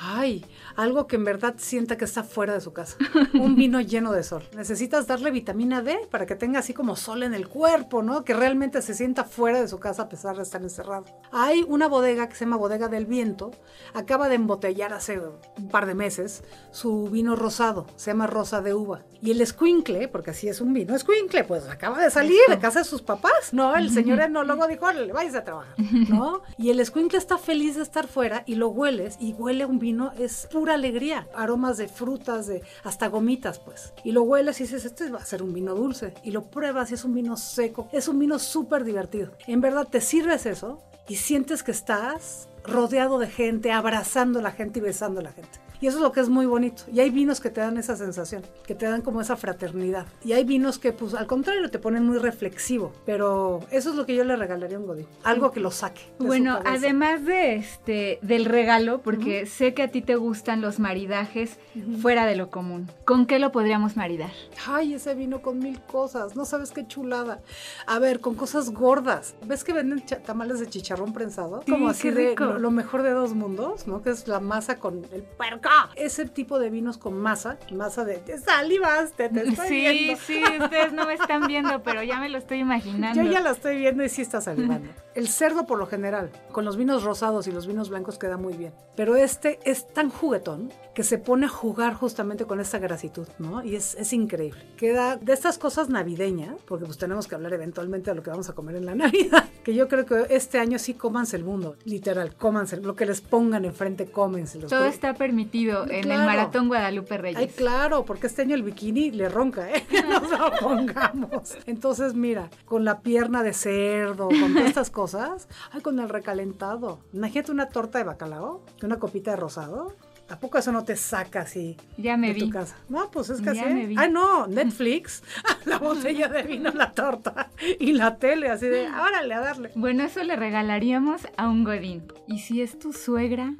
Ay, 0.00 0.44
algo 0.76 1.06
que 1.06 1.16
en 1.16 1.24
verdad 1.24 1.54
sienta 1.58 1.96
que 1.96 2.04
está 2.04 2.22
fuera 2.22 2.54
de 2.54 2.60
su 2.60 2.72
casa. 2.72 2.96
Un 3.34 3.56
vino 3.56 3.80
lleno 3.80 4.12
de 4.12 4.22
sol. 4.22 4.44
Necesitas 4.54 5.06
darle 5.06 5.30
vitamina 5.30 5.82
D 5.82 5.98
para 6.10 6.24
que 6.24 6.36
tenga 6.36 6.60
así 6.60 6.72
como 6.72 6.94
sol 6.94 7.24
en 7.24 7.34
el 7.34 7.48
cuerpo, 7.48 8.02
¿no? 8.02 8.24
Que 8.24 8.34
realmente 8.34 8.80
se 8.82 8.94
sienta 8.94 9.24
fuera 9.24 9.60
de 9.60 9.68
su 9.68 9.80
casa 9.80 10.02
a 10.02 10.08
pesar 10.08 10.36
de 10.36 10.42
estar 10.44 10.62
encerrado. 10.62 11.04
Hay 11.32 11.64
una 11.66 11.88
bodega 11.88 12.28
que 12.28 12.36
se 12.36 12.44
llama 12.44 12.56
Bodega 12.56 12.88
del 12.88 13.06
Viento. 13.06 13.50
Acaba 13.92 14.28
de 14.28 14.36
embotellar 14.36 14.92
hace 14.92 15.18
un 15.18 15.68
par 15.68 15.86
de 15.86 15.94
meses 15.94 16.44
su 16.70 17.08
vino 17.10 17.34
rosado. 17.34 17.86
Se 17.96 18.12
llama 18.12 18.26
Rosa 18.28 18.62
de 18.62 18.74
Uva. 18.74 19.02
Y 19.20 19.32
el 19.32 19.40
escuincle, 19.40 20.06
porque 20.06 20.30
así 20.30 20.48
es 20.48 20.60
un 20.60 20.72
vino, 20.72 20.94
escuincle, 20.94 21.42
pues 21.42 21.68
acaba 21.68 22.00
de 22.00 22.08
salir 22.08 22.38
de 22.48 22.58
casa 22.60 22.80
de 22.80 22.84
sus 22.84 23.02
papás, 23.02 23.52
¿no? 23.52 23.74
El 23.74 23.90
señor 23.90 24.20
enólogo 24.20 24.68
dijo, 24.68 24.92
le 24.92 25.12
vayas 25.12 25.34
a 25.34 25.42
trabajar, 25.42 25.74
¿no? 26.08 26.42
Y 26.56 26.70
el 26.70 26.78
escuincle 26.78 27.18
está 27.18 27.36
feliz 27.36 27.74
de 27.74 27.82
estar 27.82 28.06
fuera 28.06 28.44
y 28.46 28.54
lo 28.54 28.68
hueles 28.68 29.16
y 29.18 29.32
huele 29.32 29.66
un 29.66 29.80
vino, 29.80 29.87
es 30.18 30.48
pura 30.50 30.74
alegría, 30.74 31.28
aromas 31.34 31.76
de 31.76 31.88
frutas, 31.88 32.46
de 32.46 32.62
hasta 32.84 33.08
gomitas, 33.08 33.58
pues. 33.58 33.92
Y 34.04 34.12
lo 34.12 34.22
hueles 34.22 34.60
y 34.60 34.64
dices, 34.64 34.84
este 34.84 35.10
va 35.10 35.18
a 35.18 35.24
ser 35.24 35.42
un 35.42 35.52
vino 35.52 35.74
dulce. 35.74 36.14
Y 36.22 36.30
lo 36.30 36.42
pruebas 36.42 36.90
y 36.90 36.94
es 36.94 37.04
un 37.04 37.14
vino 37.14 37.36
seco. 37.36 37.88
Es 37.92 38.08
un 38.08 38.18
vino 38.18 38.38
súper 38.38 38.84
divertido. 38.84 39.32
En 39.46 39.60
verdad, 39.60 39.88
te 39.88 40.00
sirves 40.00 40.46
eso 40.46 40.82
y 41.08 41.16
sientes 41.16 41.62
que 41.62 41.70
estás 41.70 42.48
rodeado 42.64 43.18
de 43.18 43.28
gente, 43.28 43.72
abrazando 43.72 44.40
a 44.40 44.42
la 44.42 44.52
gente 44.52 44.78
y 44.78 44.82
besando 44.82 45.20
a 45.20 45.24
la 45.24 45.32
gente. 45.32 45.58
Y 45.80 45.86
eso 45.86 45.98
es 45.98 46.02
lo 46.02 46.12
que 46.12 46.20
es 46.20 46.28
muy 46.28 46.46
bonito. 46.46 46.84
Y 46.92 47.00
hay 47.00 47.10
vinos 47.10 47.40
que 47.40 47.50
te 47.50 47.60
dan 47.60 47.76
esa 47.78 47.96
sensación, 47.96 48.42
que 48.66 48.74
te 48.74 48.86
dan 48.86 49.02
como 49.02 49.20
esa 49.20 49.36
fraternidad. 49.36 50.06
Y 50.24 50.32
hay 50.32 50.44
vinos 50.44 50.78
que, 50.78 50.92
pues, 50.92 51.14
al 51.14 51.26
contrario, 51.26 51.70
te 51.70 51.78
ponen 51.78 52.04
muy 52.04 52.18
reflexivo. 52.18 52.92
Pero 53.06 53.60
eso 53.70 53.90
es 53.90 53.96
lo 53.96 54.06
que 54.06 54.14
yo 54.14 54.24
le 54.24 54.36
regalaría 54.36 54.76
a 54.76 54.80
un 54.80 54.86
godín. 54.86 55.06
Algo 55.22 55.52
que 55.52 55.60
lo 55.60 55.70
saque. 55.70 56.02
Bueno, 56.18 56.58
además 56.64 57.24
de 57.24 57.56
este, 57.56 58.18
del 58.22 58.44
regalo, 58.44 59.00
porque 59.02 59.46
sé 59.46 59.74
que 59.74 59.82
a 59.82 59.88
ti 59.88 60.02
te 60.02 60.16
gustan 60.16 60.60
los 60.60 60.78
maridajes 60.78 61.58
fuera 62.00 62.26
de 62.26 62.36
lo 62.36 62.50
común. 62.50 62.90
¿Con 63.04 63.26
qué 63.26 63.38
lo 63.38 63.52
podríamos 63.52 63.96
maridar? 63.96 64.30
Ay, 64.66 64.94
ese 64.94 65.14
vino 65.14 65.42
con 65.42 65.58
mil 65.58 65.80
cosas. 65.80 66.36
No 66.36 66.44
sabes 66.44 66.72
qué 66.72 66.86
chulada. 66.86 67.40
A 67.86 67.98
ver, 67.98 68.20
con 68.20 68.34
cosas 68.34 68.70
gordas. 68.70 69.34
¿Ves 69.46 69.64
que 69.64 69.72
venden 69.72 70.04
tamales 70.24 70.60
de 70.60 70.68
chicharrón 70.68 71.12
prensado? 71.12 71.62
como 71.68 71.88
así 71.88 72.10
de 72.10 72.34
lo, 72.36 72.70
mejor 72.70 73.02
de 73.02 73.10
dos 73.10 73.34
mundos, 73.34 73.86
¿no? 73.86 74.02
Que 74.02 74.10
es 74.10 74.26
la 74.28 74.40
masa 74.40 74.78
con 74.78 75.04
el 75.12 75.22
puerco. 75.22 75.67
Ese 75.96 76.26
tipo 76.26 76.58
de 76.58 76.70
vinos 76.70 76.98
con 76.98 77.18
masa, 77.20 77.58
masa 77.72 78.04
de 78.04 78.18
te 78.18 78.38
salivaste, 78.38 79.28
te 79.28 79.48
estoy 79.48 79.68
sí, 79.68 79.74
viendo. 79.74 80.20
Sí, 80.22 80.42
sí, 80.44 80.62
ustedes 80.62 80.92
no 80.92 81.06
me 81.06 81.14
están 81.14 81.46
viendo, 81.46 81.82
pero 81.82 82.02
ya 82.02 82.20
me 82.20 82.28
lo 82.28 82.38
estoy 82.38 82.58
imaginando. 82.58 83.22
Yo 83.22 83.30
ya 83.30 83.40
lo 83.40 83.50
estoy 83.50 83.76
viendo 83.78 84.04
y 84.04 84.08
sí 84.08 84.22
está 84.22 84.40
salivando. 84.40 84.90
El 85.14 85.28
cerdo 85.28 85.66
por 85.66 85.78
lo 85.78 85.86
general, 85.86 86.30
con 86.52 86.64
los 86.64 86.76
vinos 86.76 87.02
rosados 87.02 87.46
y 87.48 87.52
los 87.52 87.66
vinos 87.66 87.90
blancos 87.90 88.18
queda 88.18 88.36
muy 88.36 88.54
bien. 88.54 88.72
Pero 88.96 89.16
este 89.16 89.58
es 89.64 89.86
tan 89.92 90.10
juguetón 90.10 90.72
que 90.94 91.02
se 91.02 91.18
pone 91.18 91.46
a 91.46 91.48
jugar 91.48 91.94
justamente 91.94 92.44
con 92.44 92.60
esta 92.60 92.78
grasitud, 92.78 93.26
¿no? 93.38 93.64
Y 93.64 93.76
es, 93.76 93.94
es 93.96 94.12
increíble. 94.12 94.60
Queda 94.76 95.16
de 95.16 95.32
estas 95.32 95.58
cosas 95.58 95.88
navideñas, 95.88 96.56
porque 96.66 96.84
pues 96.84 96.98
tenemos 96.98 97.26
que 97.26 97.34
hablar 97.34 97.52
eventualmente 97.52 98.10
de 98.10 98.16
lo 98.16 98.22
que 98.22 98.30
vamos 98.30 98.48
a 98.48 98.54
comer 98.54 98.76
en 98.76 98.86
la 98.86 98.94
Navidad, 98.96 99.44
que 99.64 99.74
yo 99.74 99.88
creo 99.88 100.06
que 100.06 100.26
este 100.30 100.58
año 100.58 100.78
sí 100.78 100.94
cómanse 100.94 101.36
el 101.36 101.44
mundo, 101.44 101.76
literal, 101.84 102.34
cómanse, 102.36 102.78
lo 102.78 102.96
que 102.96 103.06
les 103.06 103.20
pongan 103.20 103.64
enfrente, 103.64 104.06
cómense. 104.06 104.58
Todo 104.58 104.84
está 104.84 105.14
permitido 105.14 105.57
en 105.66 106.10
el 106.10 106.18
Maratón 106.24 106.68
Guadalupe 106.68 107.18
Reyes. 107.18 107.38
Ay, 107.40 107.48
claro, 107.48 108.04
porque 108.04 108.26
este 108.26 108.42
año 108.42 108.54
el 108.54 108.62
bikini 108.62 109.10
le 109.10 109.28
ronca, 109.28 109.70
¿eh? 109.70 109.84
No 110.08 110.20
lo 110.20 110.50
pongamos. 110.60 111.56
Entonces, 111.66 112.14
mira, 112.14 112.48
con 112.64 112.84
la 112.84 113.00
pierna 113.00 113.42
de 113.42 113.52
cerdo, 113.52 114.28
con 114.28 114.54
todas 114.54 114.68
estas 114.68 114.90
cosas, 114.90 115.48
Ay, 115.72 115.80
con 115.80 115.98
el 116.00 116.08
recalentado. 116.08 117.00
Imagínate 117.12 117.52
una 117.52 117.68
torta 117.68 117.98
de 117.98 118.04
bacalao, 118.04 118.62
una 118.82 118.98
copita 118.98 119.32
de 119.32 119.36
rosado. 119.36 119.94
¿A 120.30 120.38
poco 120.38 120.58
eso 120.58 120.72
no 120.72 120.84
te 120.84 120.94
saca 120.94 121.40
así 121.40 121.74
ya 121.96 122.18
me 122.18 122.28
de 122.28 122.34
vi. 122.34 122.40
tu 122.40 122.50
casa? 122.50 122.76
No, 122.90 123.10
pues 123.10 123.30
es 123.30 123.40
que 123.40 123.48
así. 123.48 123.94
Ay, 123.96 124.10
no, 124.10 124.46
Netflix, 124.48 125.22
la 125.64 125.78
botella 125.78 126.28
de 126.28 126.42
vino, 126.42 126.70
la 126.72 126.92
torta 126.92 127.48
y 127.80 127.92
la 127.92 128.18
tele, 128.18 128.50
así 128.50 128.66
de, 128.66 128.88
órale, 128.88 129.32
a 129.34 129.40
darle. 129.40 129.70
Bueno, 129.74 130.04
eso 130.04 130.22
le 130.22 130.36
regalaríamos 130.36 131.22
a 131.38 131.48
un 131.48 131.64
godín. 131.64 132.02
¿Y 132.26 132.40
si 132.40 132.60
es 132.60 132.78
tu 132.78 132.92
suegra? 132.92 133.54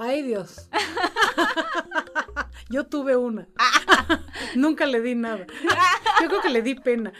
Ay, 0.00 0.22
Dios. 0.22 0.68
Yo 2.70 2.86
tuve 2.86 3.16
una. 3.16 3.48
Nunca 4.54 4.86
le 4.86 5.00
di 5.00 5.16
nada. 5.16 5.44
Yo 6.20 6.28
creo 6.28 6.40
que 6.40 6.50
le 6.50 6.62
di 6.62 6.76
pena. 6.76 7.12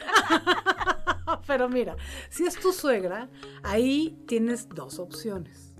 Pero 1.47 1.67
mira, 1.67 1.97
si 2.29 2.45
es 2.45 2.55
tu 2.55 2.71
suegra, 2.71 3.29
ahí 3.63 4.17
tienes 4.27 4.69
dos 4.69 4.97
opciones. 4.97 5.73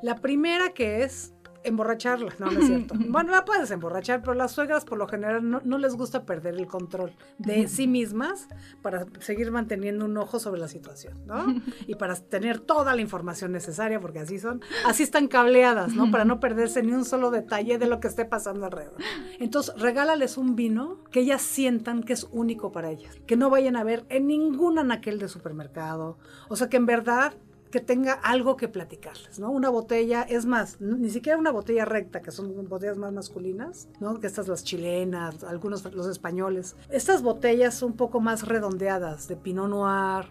La 0.00 0.20
primera 0.20 0.72
que 0.72 1.02
es 1.02 1.33
emborracharla, 1.64 2.32
no, 2.38 2.50
no 2.50 2.60
es 2.60 2.66
cierto. 2.66 2.94
Bueno, 3.08 3.32
la 3.32 3.44
puedes 3.44 3.70
emborrachar, 3.70 4.20
pero 4.20 4.34
las 4.34 4.52
suegras 4.52 4.84
por 4.84 4.98
lo 4.98 5.08
general 5.08 5.48
no, 5.64 5.78
les 5.78 5.94
gusta 5.96 6.24
perder 6.24 6.54
el 6.54 6.66
control 6.66 7.12
de 7.38 7.68
sí 7.68 7.86
mismas 7.86 8.48
para 8.82 9.06
seguir 9.20 9.50
manteniendo 9.50 10.04
un 10.04 10.16
ojo 10.16 10.38
sobre 10.38 10.60
la 10.60 10.68
situación, 10.68 11.26
¿no? 11.26 11.44
Y 11.86 11.96
para 11.96 12.14
tener 12.14 12.60
toda 12.60 12.94
la 12.94 13.02
información 13.02 13.52
necesaria, 13.52 14.00
porque 14.00 14.20
así 14.20 14.38
son, 14.38 14.62
así 14.86 15.02
están 15.02 15.28
cableadas, 15.28 15.94
¿no? 15.94 16.10
Para 16.10 16.24
no 16.24 16.40
perderse 16.40 16.82
ni 16.82 16.92
un 16.92 17.04
solo 17.04 17.30
detalle 17.30 17.78
de 17.78 17.86
lo 17.86 18.00
que 18.00 18.08
esté 18.08 18.24
pasando 18.24 18.66
alrededor. 18.66 19.00
Entonces, 19.38 19.74
regálales 19.76 20.38
un 20.38 20.54
vino 20.56 21.02
que 21.10 21.20
ellas 21.20 21.42
sientan 21.42 22.02
que 22.02 22.12
es 22.12 22.28
único 22.30 22.72
para 22.72 22.90
ellas, 22.90 23.16
que 23.26 23.36
no 23.36 23.50
vayan 23.50 23.76
a 23.76 23.84
ver 23.84 24.04
en 24.08 24.26
ningún 24.26 24.78
anaquel 24.78 25.18
de 25.18 25.28
supermercado, 25.28 26.18
o 26.48 26.56
sea, 26.56 26.68
que 26.68 26.76
en 26.76 26.86
verdad 26.86 27.34
que 27.74 27.80
tenga 27.80 28.12
algo 28.12 28.56
que 28.56 28.68
platicarles, 28.68 29.40
¿no? 29.40 29.50
Una 29.50 29.68
botella, 29.68 30.22
es 30.22 30.46
más, 30.46 30.80
ni 30.80 31.10
siquiera 31.10 31.36
una 31.36 31.50
botella 31.50 31.84
recta, 31.84 32.22
que 32.22 32.30
son 32.30 32.68
botellas 32.68 32.96
más 32.96 33.12
masculinas, 33.12 33.88
¿no? 33.98 34.20
Que 34.20 34.28
estas 34.28 34.46
las 34.46 34.62
chilenas, 34.62 35.42
algunos 35.42 35.84
los 35.92 36.06
españoles. 36.06 36.76
Estas 36.88 37.20
botellas 37.20 37.82
un 37.82 37.94
poco 37.94 38.20
más 38.20 38.46
redondeadas, 38.46 39.26
de 39.26 39.34
Pinot 39.34 39.68
Noir, 39.68 40.26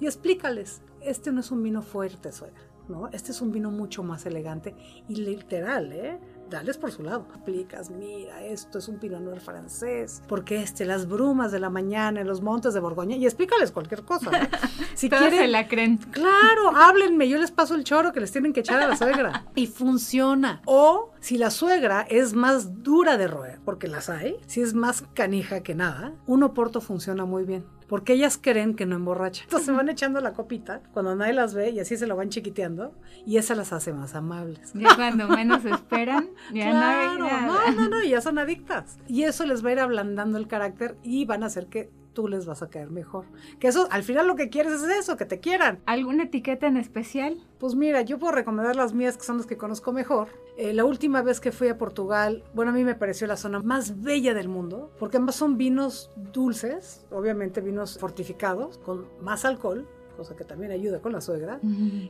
y 0.00 0.06
explícales, 0.06 0.82
este 1.00 1.30
no 1.30 1.38
es 1.38 1.52
un 1.52 1.62
vino 1.62 1.82
fuerte, 1.82 2.32
suegra, 2.32 2.64
¿no? 2.88 3.06
Este 3.12 3.30
es 3.30 3.40
un 3.42 3.52
vino 3.52 3.70
mucho 3.70 4.02
más 4.02 4.26
elegante 4.26 4.74
y 5.08 5.14
literal, 5.14 5.92
¿eh? 5.92 6.18
Dales 6.48 6.78
por 6.78 6.90
su 6.90 7.02
lado. 7.02 7.26
Aplicas, 7.34 7.90
mira, 7.90 8.44
esto 8.44 8.78
es 8.78 8.88
un 8.88 8.98
Pinot 8.98 9.20
Noir 9.20 9.40
francés, 9.40 10.22
porque 10.28 10.62
este, 10.62 10.84
las 10.84 11.08
brumas 11.08 11.52
de 11.52 11.60
la 11.60 11.70
mañana 11.70 12.20
en 12.20 12.26
los 12.26 12.40
montes 12.40 12.74
de 12.74 12.80
Borgoña, 12.80 13.16
y 13.16 13.24
explícales 13.24 13.72
cualquier 13.72 14.04
cosa. 14.04 14.30
Si 14.94 15.08
quieren, 15.08 15.38
se 15.38 15.46
la 15.46 15.68
creen. 15.68 15.98
Claro, 15.98 16.74
háblenme, 16.74 17.28
yo 17.28 17.38
les 17.38 17.52
paso 17.52 17.76
el 17.76 17.84
choro 17.84 18.12
que 18.12 18.18
les 18.18 18.32
tienen 18.32 18.52
que 18.52 18.60
echar 18.60 18.82
a 18.82 18.88
la 18.88 18.96
suegra. 18.96 19.46
Y 19.54 19.68
funciona. 19.68 20.60
O 20.64 21.12
si 21.20 21.38
la 21.38 21.50
suegra 21.50 22.02
es 22.02 22.34
más 22.34 22.82
dura 22.82 23.16
de 23.16 23.28
roer, 23.28 23.60
porque 23.64 23.86
las 23.86 24.08
hay, 24.08 24.36
si 24.46 24.60
es 24.60 24.74
más 24.74 25.04
canija 25.14 25.62
que 25.62 25.76
nada, 25.76 26.14
un 26.26 26.42
oporto 26.42 26.80
funciona 26.80 27.24
muy 27.26 27.44
bien 27.44 27.64
porque 27.88 28.12
ellas 28.12 28.38
creen 28.40 28.74
que 28.74 28.86
no 28.86 28.96
emborracha. 28.96 29.44
Entonces 29.44 29.66
se 29.66 29.72
van 29.72 29.88
echando 29.88 30.20
la 30.20 30.32
copita 30.34 30.82
cuando 30.92 31.16
nadie 31.16 31.32
las 31.32 31.54
ve 31.54 31.70
y 31.70 31.80
así 31.80 31.96
se 31.96 32.06
lo 32.06 32.16
van 32.16 32.28
chiquiteando 32.28 32.94
y 33.26 33.38
esa 33.38 33.54
las 33.54 33.72
hace 33.72 33.92
más 33.92 34.14
amables. 34.14 34.72
Ya 34.74 34.94
cuando 34.94 35.28
menos 35.28 35.64
esperan, 35.64 36.28
ya 36.52 36.72
no, 36.72 37.18
no, 37.18 37.70
no, 37.72 37.88
no, 37.88 38.04
ya 38.04 38.20
son 38.20 38.38
adictas. 38.38 38.98
Y 39.08 39.24
eso 39.24 39.46
les 39.46 39.64
va 39.64 39.70
a 39.70 39.72
ir 39.72 39.80
ablandando 39.80 40.38
el 40.38 40.46
carácter 40.46 40.96
y 41.02 41.24
van 41.24 41.42
a 41.42 41.46
hacer 41.46 41.66
que 41.66 41.90
tú 42.18 42.26
les 42.26 42.46
vas 42.46 42.62
a 42.62 42.68
caer 42.68 42.90
mejor. 42.90 43.26
Que 43.60 43.68
eso, 43.68 43.86
al 43.92 44.02
final 44.02 44.26
lo 44.26 44.34
que 44.34 44.48
quieres 44.48 44.72
es 44.72 44.82
eso, 44.82 45.16
que 45.16 45.24
te 45.24 45.38
quieran. 45.38 45.78
¿Alguna 45.86 46.24
etiqueta 46.24 46.66
en 46.66 46.76
especial? 46.76 47.38
Pues 47.60 47.76
mira, 47.76 48.02
yo 48.02 48.18
puedo 48.18 48.32
recomendar 48.32 48.74
las 48.74 48.92
mías, 48.92 49.16
que 49.16 49.22
son 49.22 49.36
las 49.36 49.46
que 49.46 49.56
conozco 49.56 49.92
mejor. 49.92 50.26
Eh, 50.56 50.72
la 50.72 50.84
última 50.84 51.22
vez 51.22 51.38
que 51.38 51.52
fui 51.52 51.68
a 51.68 51.78
Portugal, 51.78 52.42
bueno, 52.54 52.72
a 52.72 52.74
mí 52.74 52.82
me 52.82 52.96
pareció 52.96 53.28
la 53.28 53.36
zona 53.36 53.60
más 53.60 54.02
bella 54.02 54.34
del 54.34 54.48
mundo, 54.48 54.90
porque 54.98 55.18
ambas 55.18 55.36
son 55.36 55.58
vinos 55.58 56.10
dulces, 56.16 57.06
obviamente 57.12 57.60
vinos 57.60 58.00
fortificados, 58.00 58.78
con 58.78 59.06
más 59.22 59.44
alcohol, 59.44 59.86
cosa 60.18 60.34
que 60.34 60.42
también 60.42 60.72
ayuda 60.72 61.00
con 61.00 61.12
la 61.12 61.20
suegra, 61.20 61.60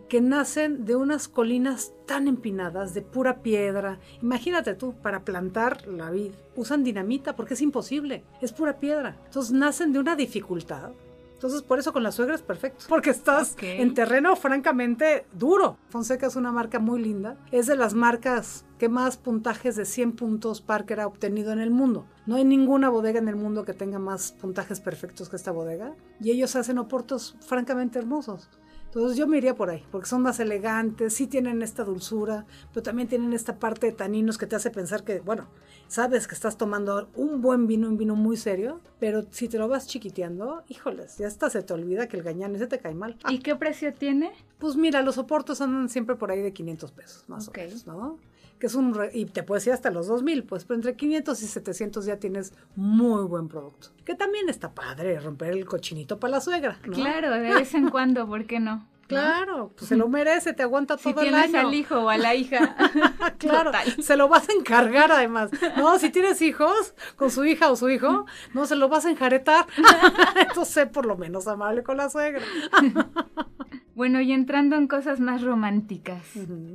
que 0.08 0.22
nacen 0.22 0.86
de 0.86 0.96
unas 0.96 1.28
colinas 1.28 1.92
tan 2.06 2.26
empinadas, 2.26 2.94
de 2.94 3.02
pura 3.02 3.42
piedra. 3.42 4.00
Imagínate 4.22 4.74
tú, 4.74 4.94
para 4.94 5.24
plantar 5.24 5.86
la 5.86 6.10
vid, 6.10 6.32
usan 6.56 6.84
dinamita 6.84 7.36
porque 7.36 7.52
es 7.52 7.60
imposible, 7.60 8.24
es 8.40 8.52
pura 8.52 8.80
piedra. 8.80 9.18
Entonces 9.26 9.52
nacen 9.52 9.92
de 9.92 9.98
una 9.98 10.16
dificultad 10.16 10.92
entonces, 11.38 11.62
por 11.62 11.78
eso 11.78 11.92
con 11.92 12.02
la 12.02 12.10
suegra 12.10 12.34
es 12.34 12.42
perfecto, 12.42 12.86
porque 12.88 13.10
estás 13.10 13.56
en 13.62 13.94
terreno 13.94 14.34
francamente 14.34 15.24
duro. 15.32 15.76
Fonseca 15.88 16.26
es 16.26 16.34
una 16.34 16.50
marca 16.50 16.80
muy 16.80 17.00
linda. 17.00 17.36
Es 17.52 17.68
de 17.68 17.76
las 17.76 17.94
marcas 17.94 18.64
que 18.76 18.88
más 18.88 19.18
puntajes 19.18 19.76
de 19.76 19.84
100 19.84 20.16
puntos 20.16 20.60
Parker 20.60 20.98
ha 20.98 21.06
obtenido 21.06 21.52
en 21.52 21.60
el 21.60 21.70
mundo. 21.70 22.06
No 22.26 22.34
hay 22.34 22.44
ninguna 22.44 22.88
bodega 22.88 23.20
en 23.20 23.28
el 23.28 23.36
mundo 23.36 23.64
que 23.64 23.72
tenga 23.72 24.00
más 24.00 24.32
puntajes 24.32 24.80
perfectos 24.80 25.28
que 25.28 25.36
esta 25.36 25.52
bodega. 25.52 25.94
Y 26.20 26.32
ellos 26.32 26.56
hacen 26.56 26.76
oportos 26.76 27.36
francamente 27.38 28.00
hermosos. 28.00 28.50
Entonces 28.86 29.16
yo 29.16 29.28
me 29.28 29.38
iría 29.38 29.54
por 29.54 29.70
ahí, 29.70 29.84
porque 29.92 30.08
son 30.08 30.22
más 30.22 30.40
elegantes, 30.40 31.14
sí 31.14 31.28
tienen 31.28 31.62
esta 31.62 31.84
dulzura, 31.84 32.46
pero 32.72 32.82
también 32.82 33.06
tienen 33.06 33.32
esta 33.32 33.60
parte 33.60 33.86
de 33.86 33.92
taninos 33.92 34.38
que 34.38 34.46
te 34.46 34.56
hace 34.56 34.70
pensar 34.70 35.04
que, 35.04 35.20
bueno, 35.20 35.46
sabes 35.88 36.28
que 36.28 36.34
estás 36.34 36.56
tomando 36.56 37.08
un 37.14 37.40
buen 37.42 37.66
vino, 37.66 37.88
un 37.88 37.96
vino 37.96 38.14
muy 38.14 38.36
serio, 38.36 38.80
pero 39.00 39.26
si 39.30 39.48
te 39.48 39.58
lo 39.58 39.68
vas 39.68 39.86
chiquiteando, 39.86 40.62
híjoles, 40.68 41.18
ya 41.18 41.26
hasta 41.26 41.50
se 41.50 41.62
te 41.62 41.72
olvida 41.72 42.06
que 42.06 42.16
el 42.16 42.22
gañán 42.22 42.54
ese 42.54 42.66
te 42.66 42.78
cae 42.78 42.94
mal. 42.94 43.16
¿Y 43.28 43.40
qué 43.40 43.56
precio 43.56 43.92
tiene? 43.92 44.32
Pues 44.58 44.76
mira, 44.76 45.02
los 45.02 45.16
soportos 45.16 45.60
andan 45.60 45.88
siempre 45.88 46.16
por 46.16 46.30
ahí 46.30 46.42
de 46.42 46.52
500 46.52 46.92
pesos, 46.92 47.24
más 47.28 47.48
o 47.48 47.52
menos, 47.52 47.86
¿no? 47.86 48.18
que 48.58 48.66
es 48.66 48.74
un, 48.74 48.98
y 49.12 49.26
te 49.26 49.42
puedes 49.42 49.66
ir 49.66 49.72
hasta 49.72 49.90
los 49.90 50.08
2000, 50.08 50.44
pues, 50.44 50.64
pero 50.64 50.76
entre 50.76 50.96
500 50.96 51.42
y 51.42 51.46
700 51.46 52.04
ya 52.04 52.16
tienes 52.16 52.52
muy 52.74 53.24
buen 53.24 53.48
producto. 53.48 53.90
Que 54.04 54.14
también 54.14 54.48
está 54.48 54.72
padre 54.72 55.18
romper 55.20 55.52
el 55.52 55.64
cochinito 55.64 56.18
para 56.18 56.32
la 56.32 56.40
suegra, 56.40 56.78
¿no? 56.84 56.92
Claro, 56.92 57.30
de 57.30 57.54
vez 57.54 57.74
en 57.74 57.88
cuando, 57.88 58.26
¿por 58.26 58.46
qué 58.46 58.58
no? 58.58 58.86
Claro, 59.08 59.72
pues 59.74 59.88
se 59.88 59.96
lo 59.96 60.06
merece, 60.08 60.52
te 60.52 60.62
aguanta 60.62 60.98
todo 60.98 61.20
el 61.22 61.34
año. 61.34 61.42
Si 61.44 61.50
tienes 61.50 61.64
al 61.66 61.74
hijo 61.74 61.96
o 61.96 62.08
a 62.10 62.18
la 62.18 62.34
hija. 62.34 62.76
claro, 63.38 63.72
se 64.00 64.16
lo 64.16 64.28
vas 64.28 64.48
a 64.50 64.52
encargar 64.52 65.10
además. 65.10 65.50
No, 65.78 65.98
si 65.98 66.10
tienes 66.10 66.42
hijos 66.42 66.94
con 67.16 67.30
su 67.30 67.46
hija 67.46 67.70
o 67.70 67.76
su 67.76 67.88
hijo, 67.88 68.26
no, 68.52 68.66
se 68.66 68.76
lo 68.76 68.90
vas 68.90 69.06
a 69.06 69.10
enjaretar. 69.10 69.66
Entonces 70.36 70.74
sé 70.74 70.86
por 70.86 71.06
lo 71.06 71.16
menos 71.16 71.48
amable 71.48 71.82
con 71.82 71.96
la 71.96 72.10
suegra. 72.10 72.42
bueno, 73.94 74.20
y 74.20 74.32
entrando 74.32 74.76
en 74.76 74.86
cosas 74.88 75.20
más 75.20 75.42
románticas, 75.42 76.22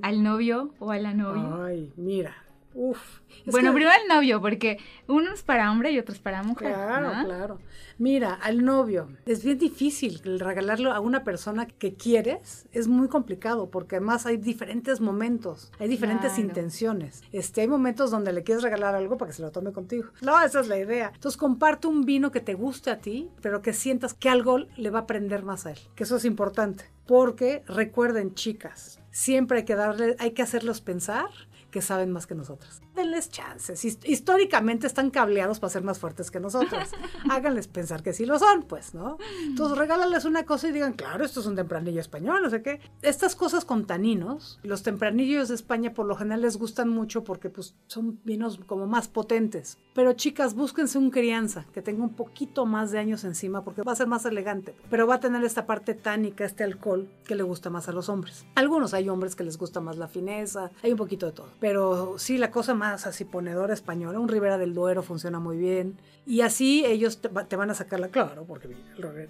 ¿al 0.01 0.23
novio 0.23 0.73
o 0.79 0.89
a 0.91 0.97
la 0.97 1.13
novia? 1.13 1.65
Ay, 1.65 1.93
mira, 1.97 2.35
Uf. 2.75 3.19
Bueno, 3.45 3.73
primero 3.73 3.93
el 4.01 4.07
novio, 4.07 4.41
porque 4.41 4.77
uno 5.07 5.33
es 5.33 5.43
para 5.43 5.71
hombre 5.71 5.91
y 5.91 5.99
otro 5.99 6.13
es 6.13 6.21
para 6.21 6.43
mujer. 6.43 6.73
Claro, 6.73 7.11
claro. 7.25 7.59
Mira, 7.97 8.33
al 8.33 8.63
novio, 8.63 9.09
es 9.25 9.43
bien 9.43 9.57
difícil 9.57 10.19
regalarlo 10.39 10.91
a 10.91 10.99
una 10.99 11.23
persona 11.23 11.67
que 11.67 11.93
quieres, 11.93 12.67
es 12.71 12.87
muy 12.87 13.07
complicado, 13.07 13.69
porque 13.69 13.97
además 13.97 14.25
hay 14.25 14.37
diferentes 14.37 15.01
momentos, 15.01 15.71
hay 15.79 15.87
diferentes 15.87 16.37
intenciones. 16.37 17.23
Este, 17.31 17.61
hay 17.61 17.67
momentos 17.67 18.11
donde 18.11 18.33
le 18.33 18.43
quieres 18.43 18.63
regalar 18.63 18.95
algo 18.95 19.17
para 19.17 19.29
que 19.29 19.35
se 19.35 19.41
lo 19.41 19.51
tome 19.51 19.71
contigo. 19.71 20.09
No, 20.21 20.41
esa 20.41 20.61
es 20.61 20.67
la 20.67 20.79
idea. 20.79 21.11
Entonces 21.13 21.37
comparte 21.37 21.87
un 21.87 22.05
vino 22.05 22.31
que 22.31 22.39
te 22.39 22.53
guste 22.53 22.89
a 22.89 22.99
ti, 22.99 23.29
pero 23.41 23.61
que 23.61 23.73
sientas 23.73 24.13
que 24.13 24.29
algo 24.29 24.59
le 24.75 24.89
va 24.89 24.99
a 24.99 25.01
aprender 25.03 25.43
más 25.43 25.65
a 25.65 25.71
él, 25.71 25.79
que 25.95 26.03
eso 26.03 26.15
es 26.15 26.25
importante. 26.25 26.85
Porque 27.05 27.63
recuerden, 27.67 28.33
chicas, 28.33 28.99
siempre 29.11 29.59
hay 29.59 29.65
que 29.65 29.75
darle, 29.75 30.15
hay 30.19 30.31
que 30.31 30.41
hacerlos 30.41 30.79
pensar 30.81 31.29
que 31.73 31.81
saben 31.81 32.11
más 32.11 32.27
que 32.27 32.35
nosotros. 32.35 32.82
Denles 32.95 33.29
chances. 33.29 33.83
Históricamente 33.85 34.85
están 34.85 35.09
cableados 35.09 35.59
para 35.59 35.71
ser 35.71 35.83
más 35.83 35.97
fuertes 35.97 36.29
que 36.29 36.39
nosotros. 36.39 36.89
Háganles 37.29 37.67
pensar 37.67 38.03
que 38.03 38.13
sí 38.13 38.25
lo 38.25 38.37
son, 38.37 38.63
pues, 38.63 38.93
¿no? 38.93 39.17
Entonces 39.43 39.77
regálales 39.77 40.25
una 40.25 40.45
cosa 40.45 40.67
y 40.67 40.71
digan, 40.71 40.93
claro, 40.93 41.25
esto 41.25 41.39
es 41.39 41.47
un 41.47 41.55
tempranillo 41.55 41.99
español, 41.99 42.43
no 42.43 42.51
sé 42.51 42.61
qué. 42.61 42.79
Estas 43.01 43.35
cosas 43.35 43.65
con 43.65 43.85
taninos, 43.85 44.59
los 44.61 44.83
tempranillos 44.83 45.49
de 45.49 45.55
España 45.55 45.93
por 45.93 46.05
lo 46.05 46.15
general 46.15 46.41
les 46.41 46.57
gustan 46.57 46.89
mucho 46.89 47.23
porque 47.23 47.49
pues 47.49 47.75
son 47.87 48.19
vinos 48.23 48.59
como 48.67 48.85
más 48.85 49.07
potentes. 49.07 49.79
Pero 49.95 50.13
chicas, 50.13 50.53
búsquense 50.53 50.99
un 50.99 51.09
crianza 51.09 51.65
que 51.73 51.81
tenga 51.81 52.03
un 52.03 52.13
poquito 52.13 52.67
más 52.67 52.91
de 52.91 52.99
años 52.99 53.23
encima 53.23 53.63
porque 53.63 53.81
va 53.81 53.93
a 53.93 53.95
ser 53.95 54.07
más 54.07 54.25
elegante. 54.25 54.75
Pero 54.91 55.07
va 55.07 55.15
a 55.15 55.19
tener 55.19 55.43
esta 55.43 55.65
parte 55.65 55.95
tánica, 55.95 56.45
este 56.45 56.63
alcohol 56.63 57.09
que 57.25 57.33
le 57.33 57.43
gusta 57.43 57.71
más 57.71 57.89
a 57.89 57.91
los 57.91 58.07
hombres. 58.09 58.45
Algunos 58.53 58.93
hay 58.93 59.09
hombres 59.09 59.35
que 59.35 59.43
les 59.43 59.57
gusta 59.57 59.81
más 59.81 59.97
la 59.97 60.07
fineza, 60.07 60.69
hay 60.83 60.91
un 60.91 60.97
poquito 60.97 61.25
de 61.25 61.31
todo. 61.31 61.49
Pero 61.59 62.19
sí, 62.19 62.37
la 62.37 62.51
cosa 62.51 62.75
más 62.75 62.82
así 62.91 63.25
ponedora 63.25 63.73
española, 63.73 64.19
un 64.19 64.27
Ribera 64.27 64.57
del 64.57 64.73
Duero 64.73 65.01
funciona 65.03 65.39
muy 65.39 65.57
bien. 65.57 65.97
Y 66.25 66.41
así 66.41 66.85
ellos 66.85 67.21
te, 67.21 67.55
van 67.55 67.69
a 67.69 67.73
sacar 67.73 67.99
la 67.99 68.09
claro, 68.09 68.45
porque 68.45 68.69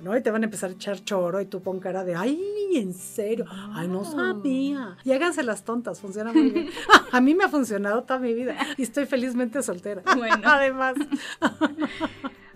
¿no? 0.02 0.16
Y 0.16 0.22
te 0.22 0.32
van 0.32 0.44
a 0.44 0.46
empezar 0.46 0.70
a 0.70 0.74
echar 0.74 1.04
choro 1.04 1.42
y 1.42 1.46
tú 1.46 1.62
pon 1.62 1.80
cara 1.80 2.04
de, 2.04 2.16
ay, 2.16 2.40
en 2.76 2.94
serio, 2.94 3.46
ay, 3.74 3.88
no 3.88 4.02
ah. 4.02 4.06
sabía. 4.06 4.98
Y 5.04 5.12
háganse 5.12 5.44
las 5.44 5.64
tontas, 5.64 6.00
funciona 6.00 6.32
muy 6.32 6.50
bien. 6.50 6.70
a 7.12 7.22
mí 7.22 7.34
me 7.36 7.46
ha 7.46 7.50
funcionado 7.50 8.04
toda 8.04 8.20
mi 8.20 8.34
vida 8.34 8.56
y 8.78 8.84
estoy 8.84 9.06
felizmente 9.06 9.62
soltera. 9.62 10.04
Bueno. 10.24 10.44
Además. 10.46 10.96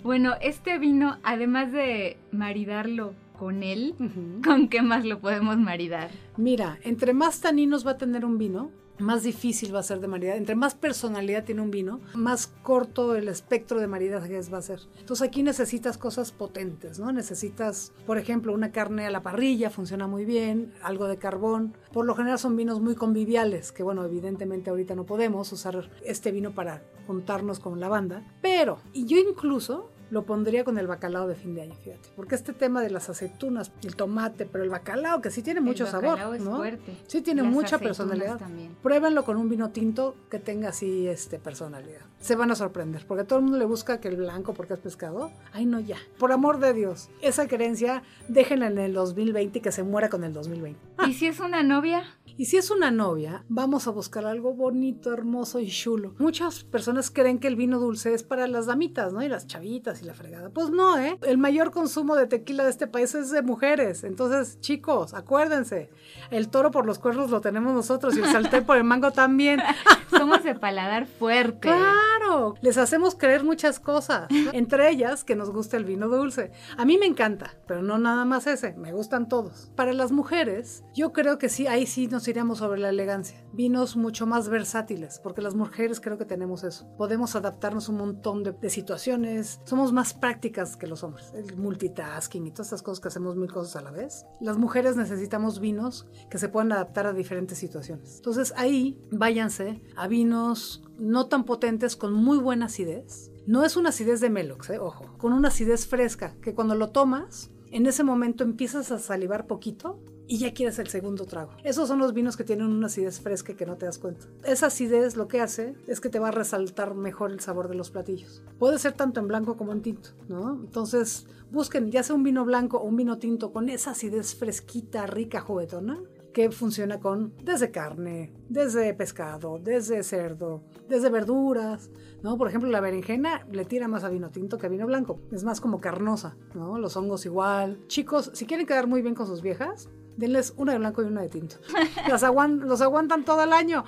bueno, 0.04 0.36
este 0.42 0.77
vino, 0.77 1.18
además 1.24 1.72
de 1.72 2.18
maridarlo 2.32 3.13
con 3.38 3.62
él, 3.62 3.96
¿con 4.44 4.70
qué 4.70 4.82
más 4.82 5.04
lo 5.06 5.20
podemos 5.20 5.58
maridar? 5.58 6.10
Mira, 6.38 6.77
entre 6.84 7.13
más 7.13 7.42
taninos 7.42 7.86
va 7.86 7.92
a 7.92 7.98
tener 7.98 8.24
un 8.24 8.38
vino, 8.38 8.72
más 9.00 9.24
difícil 9.24 9.74
va 9.74 9.80
a 9.80 9.84
ser 9.84 10.00
de 10.00 10.08
maridar. 10.08 10.38
Entre 10.38 10.56
más 10.56 10.75
personalidad 10.75 11.44
tiene 11.44 11.62
un 11.62 11.72
vino, 11.72 12.00
más 12.13 12.48
corto 12.63 13.16
el 13.16 13.27
espectro 13.27 13.80
de 13.80 13.88
maridajes 13.88 14.51
va 14.51 14.58
a 14.58 14.62
ser. 14.62 14.80
Entonces 15.00 15.27
aquí 15.27 15.44
necesitas 15.44 15.98
cosas 15.98 16.32
potentes, 16.32 17.00
¿no? 17.00 17.12
Necesitas, 17.12 17.94
por 18.06 18.18
ejemplo, 18.18 18.54
una 18.54 18.72
carne 18.72 19.06
a 19.06 19.12
la 19.12 19.24
parrilla, 19.24 19.70
funciona 19.70 20.08
muy 20.08 20.25
bien, 20.25 20.74
algo 20.82 21.08
de 21.08 21.18
carbón. 21.18 21.75
Por 21.92 22.06
lo 22.06 22.16
general 22.16 22.39
son 22.39 22.56
vinos 22.56 22.82
muy 22.82 22.96
conviviales, 22.96 23.72
que 23.72 23.84
bueno, 23.84 24.04
evidentemente 24.04 24.70
ahorita 24.70 24.96
no 24.96 25.06
podemos 25.06 25.51
usar 25.51 25.89
este 26.04 26.32
vino 26.32 26.51
para 26.51 26.84
juntarnos 27.06 27.60
con 27.60 27.80
la 27.80 27.89
banda. 27.89 28.25
Pero, 28.42 28.80
y 28.94 29.06
yo 29.06 29.18
incluso 29.18 29.92
lo 30.10 30.24
pondría 30.24 30.64
con 30.64 30.78
el 30.78 30.88
bacalao 30.88 31.28
de 31.28 31.36
fin 31.36 31.56
de 31.56 31.64
año, 31.64 31.76
fíjate. 31.84 32.10
Porque 32.16 32.36
este 32.36 32.54
tema 32.54 32.82
de 32.82 32.90
las 32.90 33.10
aceitunas, 33.10 33.72
el 33.84 33.96
tomate, 33.96 34.46
pero 34.46 34.64
el 34.64 34.70
bacalao, 34.70 35.22
que 35.22 35.32
sí 35.32 35.42
tiene 35.42 35.62
mucho 35.62 35.86
el 35.86 35.92
sabor. 35.92 36.20
Es 36.36 36.42
¿no? 36.42 36.58
fuerte. 36.58 36.98
Sí 37.08 37.22
tiene 37.22 37.44
mucha 37.44 37.78
personalidad. 37.78 38.38
También. 38.38 38.76
Pruébenlo 38.82 39.24
con 39.24 39.38
un 39.38 39.50
vino 39.50 39.70
tinto 39.70 40.16
que 40.30 40.40
tenga 40.40 40.70
así 40.70 41.08
este, 41.08 41.40
personalidad. 41.40 42.02
Se 42.20 42.36
van 42.36 42.52
a 42.52 42.56
sorprender, 42.56 43.06
porque 43.08 43.24
todo 43.24 43.40
el 43.40 43.44
mundo 43.44 43.58
le 43.58 43.66
busca 43.66 44.00
que 44.00 44.08
el 44.08 44.18
blanco 44.18 44.54
porque 44.54 44.74
es 44.74 44.80
pescado. 44.80 45.32
Ay, 45.54 45.66
no, 45.66 45.80
ya. 45.80 45.98
Por 46.18 46.32
amor 46.32 46.60
de 46.60 46.74
Dios. 46.74 47.10
Esa 47.22 47.48
creencia, 47.48 48.04
déjenla 48.28 48.68
en 48.68 48.78
el 48.78 48.94
2020 48.94 49.60
y 49.60 49.62
que 49.62 49.72
se 49.72 49.84
muera 49.84 50.10
con 50.10 50.24
el 50.24 50.34
2020. 50.34 50.80
¿Y 51.08 51.14
si 51.14 51.28
es 51.28 51.40
una 51.40 51.64
novia? 51.64 52.04
Y 52.39 52.46
si 52.46 52.58
es 52.58 52.70
una 52.70 52.91
novia, 52.91 53.44
vamos 53.50 53.88
a 53.88 53.91
buscar 53.91 54.27
algo 54.27 54.53
bonito, 54.53 55.12
hermoso 55.12 55.60
y 55.60 55.72
chulo. 55.72 56.13
Muchas 56.20 56.63
personas 56.63 57.10
creen 57.10 57.39
que 57.39 57.48
el 57.48 57.56
vino 57.56 57.79
dulce 57.79 58.13
es 58.13 58.22
para 58.22 58.46
las 58.46 58.67
damitas, 58.67 59.12
¿no? 59.12 59.24
Y 59.24 59.27
las 59.27 59.48
chavitas 59.48 60.03
y 60.03 60.06
la 60.06 60.13
fregada. 60.13 60.51
Pues 60.51 60.70
no, 60.70 61.00
¿eh? 61.00 61.17
El 61.24 61.39
mayor 61.39 61.72
consumo 61.72 62.15
de 62.15 62.27
tequila 62.27 62.63
de 62.63 62.70
este 62.70 62.86
país 62.86 63.15
es 63.15 63.32
de 63.32 63.41
mujeres. 63.41 64.03
Entonces, 64.03 64.62
chicos, 64.62 65.15
acuérdense, 65.15 65.89
el 66.29 66.50
toro 66.50 66.70
por 66.70 66.86
los 66.86 67.00
cuernos 67.00 67.32
lo 67.32 67.41
tenemos 67.41 67.74
nosotros 67.74 68.15
y 68.15 68.20
el 68.20 68.27
salté 68.27 68.62
por 68.62 68.77
el 68.77 68.84
mango 68.84 69.10
también. 69.10 69.60
Somos 70.12 70.44
de 70.44 70.53
paladar 70.53 71.08
fuerte. 71.08 71.70
Claro, 71.70 72.53
les 72.62 72.77
hacemos 72.77 73.15
creer 73.15 73.44
muchas 73.44 73.79
cosas, 73.79 74.27
entre 74.53 74.91
ellas 74.91 75.24
que 75.24 75.36
nos 75.36 75.50
gusta 75.50 75.75
el 75.75 75.86
vino 75.86 76.08
dulce. 76.08 76.51
A 76.77 76.86
mí 76.86 77.00
me 77.00 77.08
encanta, 77.08 77.56
pero 77.65 77.82
no 77.82 77.98
nada 77.98 78.25
más 78.25 78.46
ese, 78.46 78.74
me 78.74 78.94
gustan 78.94 79.27
todos. 79.27 79.72
Para 79.75 79.91
las 79.94 80.12
mujeres, 80.12 80.84
yo 80.94 81.13
creo 81.13 81.39
que 81.39 81.50
sí, 81.50 81.65
ahí 81.65 81.88
sí 81.88 82.06
nos 82.06 82.26
iríamos 82.27 82.60
sobre 82.60 82.79
la 82.79 82.89
elegancia. 82.89 83.43
Vinos 83.53 83.96
mucho 83.96 84.25
más 84.25 84.50
versátiles, 84.50 85.19
porque 85.24 85.41
las 85.41 85.55
mujeres 85.55 86.00
creo 86.00 86.17
que 86.17 86.25
tenemos 86.25 86.63
eso. 86.63 86.88
Podemos 86.98 87.36
adaptarnos 87.36 87.89
un 87.89 87.98
montón 87.98 88.43
de, 88.43 88.69
situaciones, 88.69 89.61
somos 89.66 89.94
más 89.94 90.13
prácticas 90.13 90.75
que 90.75 90.87
los 90.87 91.03
hombres. 91.03 91.31
El 91.33 91.57
multitasking 91.57 92.48
y 92.48 92.51
todas 92.51 92.68
estas 92.68 92.83
cosas 92.83 93.00
que 93.00 93.07
hacemos 93.07 93.35
mil 93.35 93.51
cosas 93.51 93.75
a 93.75 93.81
la 93.81 93.92
vez. 93.92 94.25
Las 94.42 94.57
mujeres 94.57 94.96
necesitamos 94.96 95.59
vinos 95.59 96.07
que 96.29 96.37
se 96.37 96.50
puedan 96.50 96.72
adaptar 96.72 97.07
a 97.07 97.13
diferentes 97.13 97.57
situaciones. 97.57 98.18
Entonces 98.18 98.53
ahí 98.57 99.00
váyanse 99.11 99.81
a 99.96 100.07
vinos 100.07 100.83
no 101.00 101.27
tan 101.27 101.44
potentes 101.46 101.96
con 101.96 102.13
muy 102.13 102.37
buena 102.37 102.66
acidez. 102.66 103.31
No 103.46 103.63
es 103.63 103.77
una 103.77 103.90
acidez 103.90 104.20
de 104.20 104.29
Melox, 104.29 104.70
eh, 104.72 104.79
ojo, 104.79 105.18
con 105.18 105.31
una 105.31 105.48
acidez 105.48 105.87
fresca 105.87 106.35
que 106.42 106.53
cuando 106.53 106.75
lo 106.75 106.90
tomas, 106.90 107.50
en 107.72 107.85
ese 107.85 108.03
momento 108.03 108.44
empiezas 108.44 108.92
a 108.92 109.00
salivar 109.00 109.48
poquito 109.48 110.00
y 110.27 110.37
ya 110.37 110.53
quieres 110.53 110.77
el 110.79 110.87
segundo 110.87 111.25
trago. 111.25 111.51
Esos 111.63 111.87
son 111.87 112.00
los 112.00 112.13
vinos 112.13 112.37
que 112.37 112.44
tienen 112.44 112.68
una 112.68 112.87
acidez 112.87 113.20
fresca 113.22 113.55
que 113.55 113.66
no 113.66 113.77
te 113.77 113.85
das 113.85 113.98
cuenta. 113.98 114.27
Esa 114.44 114.68
acidez 114.68 115.16
lo 115.16 115.27
que 115.27 115.42
hace 115.42 115.75
es 115.87 116.01
que 116.01 116.09
te 116.09 116.20
va 116.20 116.29
a 116.29 116.31
resaltar 116.31 116.96
mejor 116.96 117.31
el 117.31 117.40
sabor 117.40 117.70
de 117.70 117.75
los 117.75 117.92
platillos. 117.92 118.42
Puede 118.59 118.77
ser 118.79 118.94
tanto 118.94 119.20
en 119.20 119.27
blanco 119.27 119.57
como 119.57 119.72
en 119.72 119.81
tinto, 119.81 120.09
¿no? 120.27 120.55
Entonces, 120.55 121.25
busquen 121.51 121.92
ya 121.92 122.03
sea 122.03 122.16
un 122.16 122.24
vino 122.24 122.46
blanco 122.46 122.77
o 122.77 122.83
un 122.83 122.98
vino 122.98 123.18
tinto 123.18 123.51
con 123.51 123.70
esa 123.70 123.92
acidez 123.92 124.35
fresquita, 124.35 125.05
rica, 125.05 125.40
juguetona 125.42 126.00
que 126.37 126.51
funciona 126.51 127.00
con 127.00 127.33
desde 127.44 127.72
carne, 127.72 128.31
desde 128.48 128.94
pescado, 128.94 129.57
desde 129.57 130.03
cerdo, 130.03 130.61
desde 130.87 131.09
verduras, 131.09 131.90
¿no? 132.22 132.37
Por 132.37 132.48
ejemplo, 132.48 132.70
la 132.70 132.79
berenjena 132.79 133.48
le 133.51 133.66
tira 133.66 133.87
más 133.87 134.03
a 134.03 134.09
vino 134.09 134.29
tinto 134.29 134.59
que 134.59 134.68
a 134.68 134.70
vino 134.70 134.85
blanco, 134.85 135.20
es 135.31 135.44
más 135.44 135.59
como 135.59 135.81
carnosa, 135.81 136.37
¿no? 136.53 136.77
Los 136.77 136.96
hongos 136.96 137.25
igual. 137.25 137.79
Chicos, 137.87 138.29
si 138.35 138.46
quieren 138.46 138.68
quedar 138.68 138.85
muy 138.85 139.01
bien 139.01 139.16
con 139.16 139.25
sus 139.25 139.42
viejas, 139.42 139.90
denles 140.18 140.53
una 140.58 140.74
de 140.74 140.80
blanco 140.80 141.01
y 141.01 141.06
una 141.06 141.22
de 141.22 141.30
tinto. 141.30 141.56
Las 142.10 142.24
los 142.24 142.82
aguantan 142.82 143.24
todo 143.24 143.44
el 143.44 143.53
año. 143.53 143.86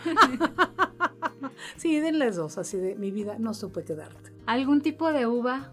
sí, 1.78 2.00
denles 2.00 2.38
dos, 2.38 2.58
así 2.58 2.78
de 2.78 2.96
mi 2.96 3.12
vida 3.12 3.36
no 3.38 3.54
supe 3.54 3.84
quedarte. 3.84 4.32
¿Algún 4.46 4.82
tipo 4.82 5.12
de 5.12 5.28
uva 5.28 5.72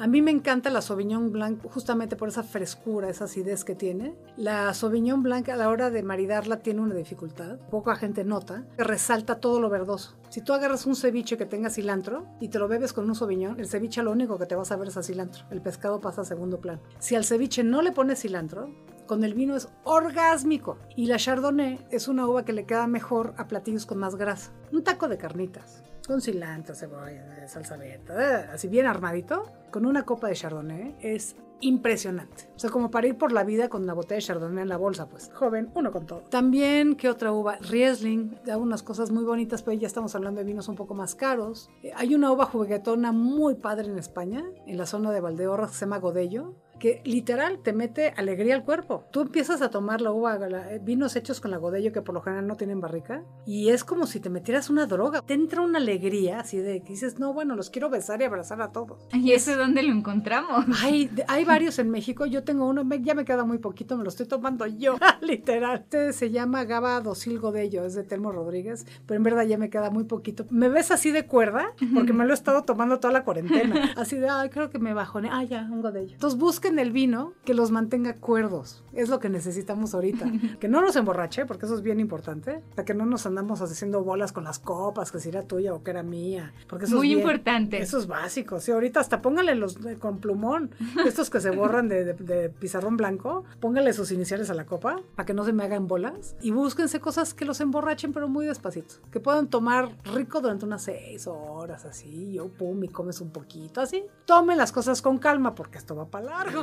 a 0.00 0.06
mí 0.06 0.22
me 0.22 0.30
encanta 0.30 0.70
la 0.70 0.80
Sauvignon 0.80 1.30
Blanc 1.30 1.62
justamente 1.62 2.16
por 2.16 2.30
esa 2.30 2.42
frescura, 2.42 3.10
esa 3.10 3.24
acidez 3.24 3.64
que 3.64 3.74
tiene. 3.74 4.14
La 4.34 4.72
Sauvignon 4.72 5.22
Blanc 5.22 5.50
a 5.50 5.56
la 5.56 5.68
hora 5.68 5.90
de 5.90 6.02
maridarla 6.02 6.60
tiene 6.60 6.80
una 6.80 6.94
dificultad. 6.94 7.58
Poca 7.70 7.94
gente 7.96 8.24
nota. 8.24 8.64
Que 8.78 8.84
resalta 8.84 9.40
todo 9.40 9.60
lo 9.60 9.68
verdoso. 9.68 10.16
Si 10.30 10.40
tú 10.40 10.54
agarras 10.54 10.86
un 10.86 10.96
ceviche 10.96 11.36
que 11.36 11.44
tenga 11.44 11.68
cilantro 11.68 12.24
y 12.40 12.48
te 12.48 12.58
lo 12.58 12.66
bebes 12.66 12.94
con 12.94 13.10
un 13.10 13.14
Sauvignon, 13.14 13.60
el 13.60 13.68
ceviche 13.68 14.02
lo 14.02 14.12
único 14.12 14.38
que 14.38 14.46
te 14.46 14.54
vas 14.54 14.72
a 14.72 14.76
ver 14.76 14.88
es 14.88 14.96
a 14.96 15.02
cilantro. 15.02 15.44
El 15.50 15.60
pescado 15.60 16.00
pasa 16.00 16.22
a 16.22 16.24
segundo 16.24 16.62
plano. 16.62 16.80
Si 16.98 17.14
al 17.14 17.26
ceviche 17.26 17.62
no 17.62 17.82
le 17.82 17.92
pones 17.92 18.22
cilantro, 18.22 18.70
con 19.06 19.22
el 19.22 19.34
vino 19.34 19.54
es 19.54 19.68
orgásmico. 19.84 20.78
Y 20.96 21.08
la 21.08 21.18
Chardonnay 21.18 21.78
es 21.90 22.08
una 22.08 22.26
uva 22.26 22.46
que 22.46 22.54
le 22.54 22.64
queda 22.64 22.86
mejor 22.86 23.34
a 23.36 23.48
platillos 23.48 23.84
con 23.84 23.98
más 23.98 24.14
grasa. 24.14 24.50
Un 24.72 24.82
taco 24.82 25.08
de 25.08 25.18
carnitas, 25.18 25.82
con 26.10 26.20
cilantro, 26.20 26.74
cebolla, 26.74 27.46
salsa 27.46 27.76
verde, 27.76 28.12
eh, 28.18 28.46
así 28.52 28.66
bien 28.66 28.86
armadito, 28.86 29.44
con 29.70 29.86
una 29.86 30.02
copa 30.02 30.26
de 30.26 30.34
Chardonnay 30.34 30.96
es 31.00 31.36
impresionante. 31.60 32.50
O 32.56 32.58
sea, 32.58 32.68
como 32.68 32.90
para 32.90 33.06
ir 33.06 33.16
por 33.16 33.30
la 33.30 33.44
vida 33.44 33.68
con 33.68 33.84
una 33.84 33.94
botella 33.94 34.16
de 34.16 34.22
Chardonnay 34.22 34.62
en 34.62 34.68
la 34.68 34.76
bolsa, 34.76 35.06
pues. 35.08 35.30
Joven, 35.32 35.70
uno 35.76 35.92
con 35.92 36.06
todo. 36.06 36.22
También, 36.28 36.96
¿qué 36.96 37.08
otra 37.08 37.30
uva? 37.30 37.58
Riesling, 37.58 38.40
da 38.44 38.56
unas 38.56 38.82
cosas 38.82 39.12
muy 39.12 39.22
bonitas, 39.22 39.62
pero 39.62 39.78
ya 39.78 39.86
estamos 39.86 40.16
hablando 40.16 40.40
de 40.40 40.46
vinos 40.46 40.66
un 40.66 40.74
poco 40.74 40.94
más 40.94 41.14
caros. 41.14 41.70
Eh, 41.84 41.92
hay 41.94 42.16
una 42.16 42.32
uva 42.32 42.46
juguetona 42.46 43.12
muy 43.12 43.54
padre 43.54 43.86
en 43.86 43.96
España, 43.96 44.42
en 44.66 44.78
la 44.78 44.86
zona 44.86 45.12
de 45.12 45.20
Valdeorras, 45.20 45.70
que 45.70 45.76
se 45.76 45.84
llama 45.84 45.98
Godello. 45.98 46.56
Que 46.80 47.00
literal 47.04 47.60
te 47.62 47.72
mete 47.72 48.12
alegría 48.16 48.56
al 48.56 48.64
cuerpo. 48.64 49.04
Tú 49.12 49.20
empiezas 49.20 49.62
a 49.62 49.70
tomar 49.70 50.00
la 50.00 50.10
uva, 50.10 50.36
la- 50.38 50.72
eh, 50.74 50.80
vinos 50.82 51.14
hechos 51.14 51.40
con 51.40 51.52
la 51.52 51.58
godello 51.58 51.92
que 51.92 52.02
por 52.02 52.14
lo 52.14 52.22
general 52.22 52.46
no 52.48 52.56
tienen 52.56 52.80
barrica 52.80 53.22
y 53.46 53.68
es 53.68 53.84
como 53.84 54.06
si 54.06 54.18
te 54.18 54.30
metieras 54.30 54.68
una 54.70 54.86
droga. 54.86 55.22
Te 55.22 55.34
entra 55.34 55.60
una 55.60 55.78
alegría 55.78 56.40
así 56.40 56.58
de 56.58 56.80
que 56.82 56.88
dices, 56.94 57.18
no, 57.20 57.32
bueno, 57.32 57.54
los 57.54 57.70
quiero 57.70 57.90
besar 57.90 58.20
y 58.20 58.24
abrazar 58.24 58.60
a 58.62 58.72
todos. 58.72 59.06
¿Y 59.12 59.32
ese 59.32 59.54
dónde 59.54 59.82
lo 59.84 59.92
encontramos? 59.92 60.64
Hay, 60.82 61.10
hay 61.28 61.44
varios 61.44 61.78
en 61.78 61.90
México, 61.90 62.24
yo 62.26 62.42
tengo 62.42 62.66
uno, 62.66 62.82
ya 63.02 63.14
me 63.14 63.24
queda 63.24 63.44
muy 63.44 63.58
poquito, 63.58 63.96
me 63.96 64.02
lo 64.02 64.08
estoy 64.08 64.26
tomando 64.26 64.66
yo, 64.66 64.96
literal. 65.20 65.80
Este 65.80 66.12
se 66.14 66.30
llama 66.30 66.64
Gaba 66.64 67.00
Docil 67.00 67.38
Godello, 67.38 67.84
es 67.84 67.94
de 67.94 68.04
Telmo 68.04 68.32
Rodríguez, 68.32 68.86
pero 69.06 69.18
en 69.18 69.22
verdad 69.22 69.44
ya 69.44 69.58
me 69.58 69.68
queda 69.70 69.90
muy 69.90 70.04
poquito. 70.04 70.46
Me 70.50 70.68
ves 70.70 70.90
así 70.90 71.10
de 71.10 71.26
cuerda, 71.26 71.72
porque 71.94 72.12
me 72.14 72.24
lo 72.24 72.30
he 72.30 72.34
estado 72.34 72.62
tomando 72.62 72.98
toda 73.00 73.12
la 73.12 73.24
cuarentena. 73.24 73.92
Así 73.96 74.16
de, 74.16 74.28
ay, 74.28 74.48
creo 74.48 74.70
que 74.70 74.78
me 74.78 74.94
bajone. 74.94 75.28
Ah, 75.30 75.44
ya, 75.44 75.68
un 75.70 75.82
Godello. 75.82 76.12
Entonces 76.14 76.38
busquen 76.70 76.78
el 76.86 76.92
vino 76.92 77.32
que 77.44 77.54
los 77.54 77.70
mantenga 77.70 78.14
cuerdos. 78.14 78.82
Es 78.92 79.08
lo 79.08 79.18
que 79.18 79.28
necesitamos 79.28 79.94
ahorita. 79.94 80.26
Que 80.60 80.68
no 80.68 80.80
nos 80.82 80.94
emborrache, 80.96 81.46
porque 81.46 81.64
eso 81.66 81.74
es 81.74 81.82
bien 81.82 82.00
importante. 82.00 82.62
Para 82.74 82.84
que 82.84 82.92
no 82.94 83.06
nos 83.06 83.24
andamos 83.26 83.60
haciendo 83.62 84.02
bolas 84.04 84.32
con 84.32 84.44
las 84.44 84.58
copas, 84.58 85.10
que 85.10 85.18
si 85.20 85.28
era 85.30 85.42
tuya 85.42 85.72
o 85.74 85.82
que 85.82 85.90
era 85.90 86.02
mía. 86.02 86.52
Porque 86.68 86.84
eso 86.84 86.94
es 86.94 86.98
Muy 86.98 87.08
bien- 87.08 87.20
importante. 87.20 87.78
Eso 87.80 87.98
es 87.98 88.06
básico. 88.06 88.60
Sí, 88.60 88.70
ahorita 88.72 89.00
hasta 89.00 89.22
póngale 89.22 89.54
los 89.54 89.76
eh, 89.86 89.96
con 89.98 90.18
plumón. 90.18 90.70
Estos 91.06 91.30
que 91.30 91.40
se 91.40 91.50
borran 91.50 91.88
de, 91.88 92.04
de- 92.04 92.14
de 92.14 92.48
pizarrón 92.50 92.96
blanco. 92.96 93.44
Póngale 93.60 93.92
sus 93.92 94.12
iniciales 94.12 94.50
a 94.50 94.54
la 94.54 94.66
copa 94.66 95.00
para 95.16 95.26
que 95.26 95.34
no 95.34 95.44
se 95.44 95.52
me 95.52 95.64
hagan 95.64 95.88
bolas. 95.88 96.36
Y 96.42 96.50
búsquense 96.50 97.00
cosas 97.00 97.32
que 97.34 97.44
los 97.44 97.60
emborrachen, 97.60 98.12
pero 98.12 98.28
muy 98.28 98.46
despacito. 98.46 98.94
Que 99.10 99.20
puedan 99.20 99.48
tomar 99.48 99.90
rico 100.14 100.40
durante 100.40 100.64
unas 100.66 100.82
seis 100.82 101.26
horas, 101.26 101.84
así. 101.84 102.32
Yo, 102.34 102.48
pum, 102.48 102.84
y 102.84 102.88
comes 102.88 103.20
un 103.20 103.30
poquito, 103.30 103.80
así. 103.80 104.04
Tomen 104.26 104.58
las 104.58 104.72
cosas 104.72 105.00
con 105.00 105.18
calma 105.18 105.54
porque 105.54 105.78
esto 105.78 105.94
va 105.96 106.06
para 106.06 106.26
largo. 106.26 106.59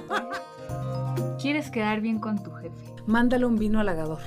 ¿Quieres 1.39 1.69
quedar 1.69 2.01
bien 2.01 2.19
con 2.19 2.41
tu 2.41 2.51
jefe? 2.51 2.93
Mándale 3.05 3.45
un 3.45 3.55
vino 3.55 3.79
halagador. 3.79 4.19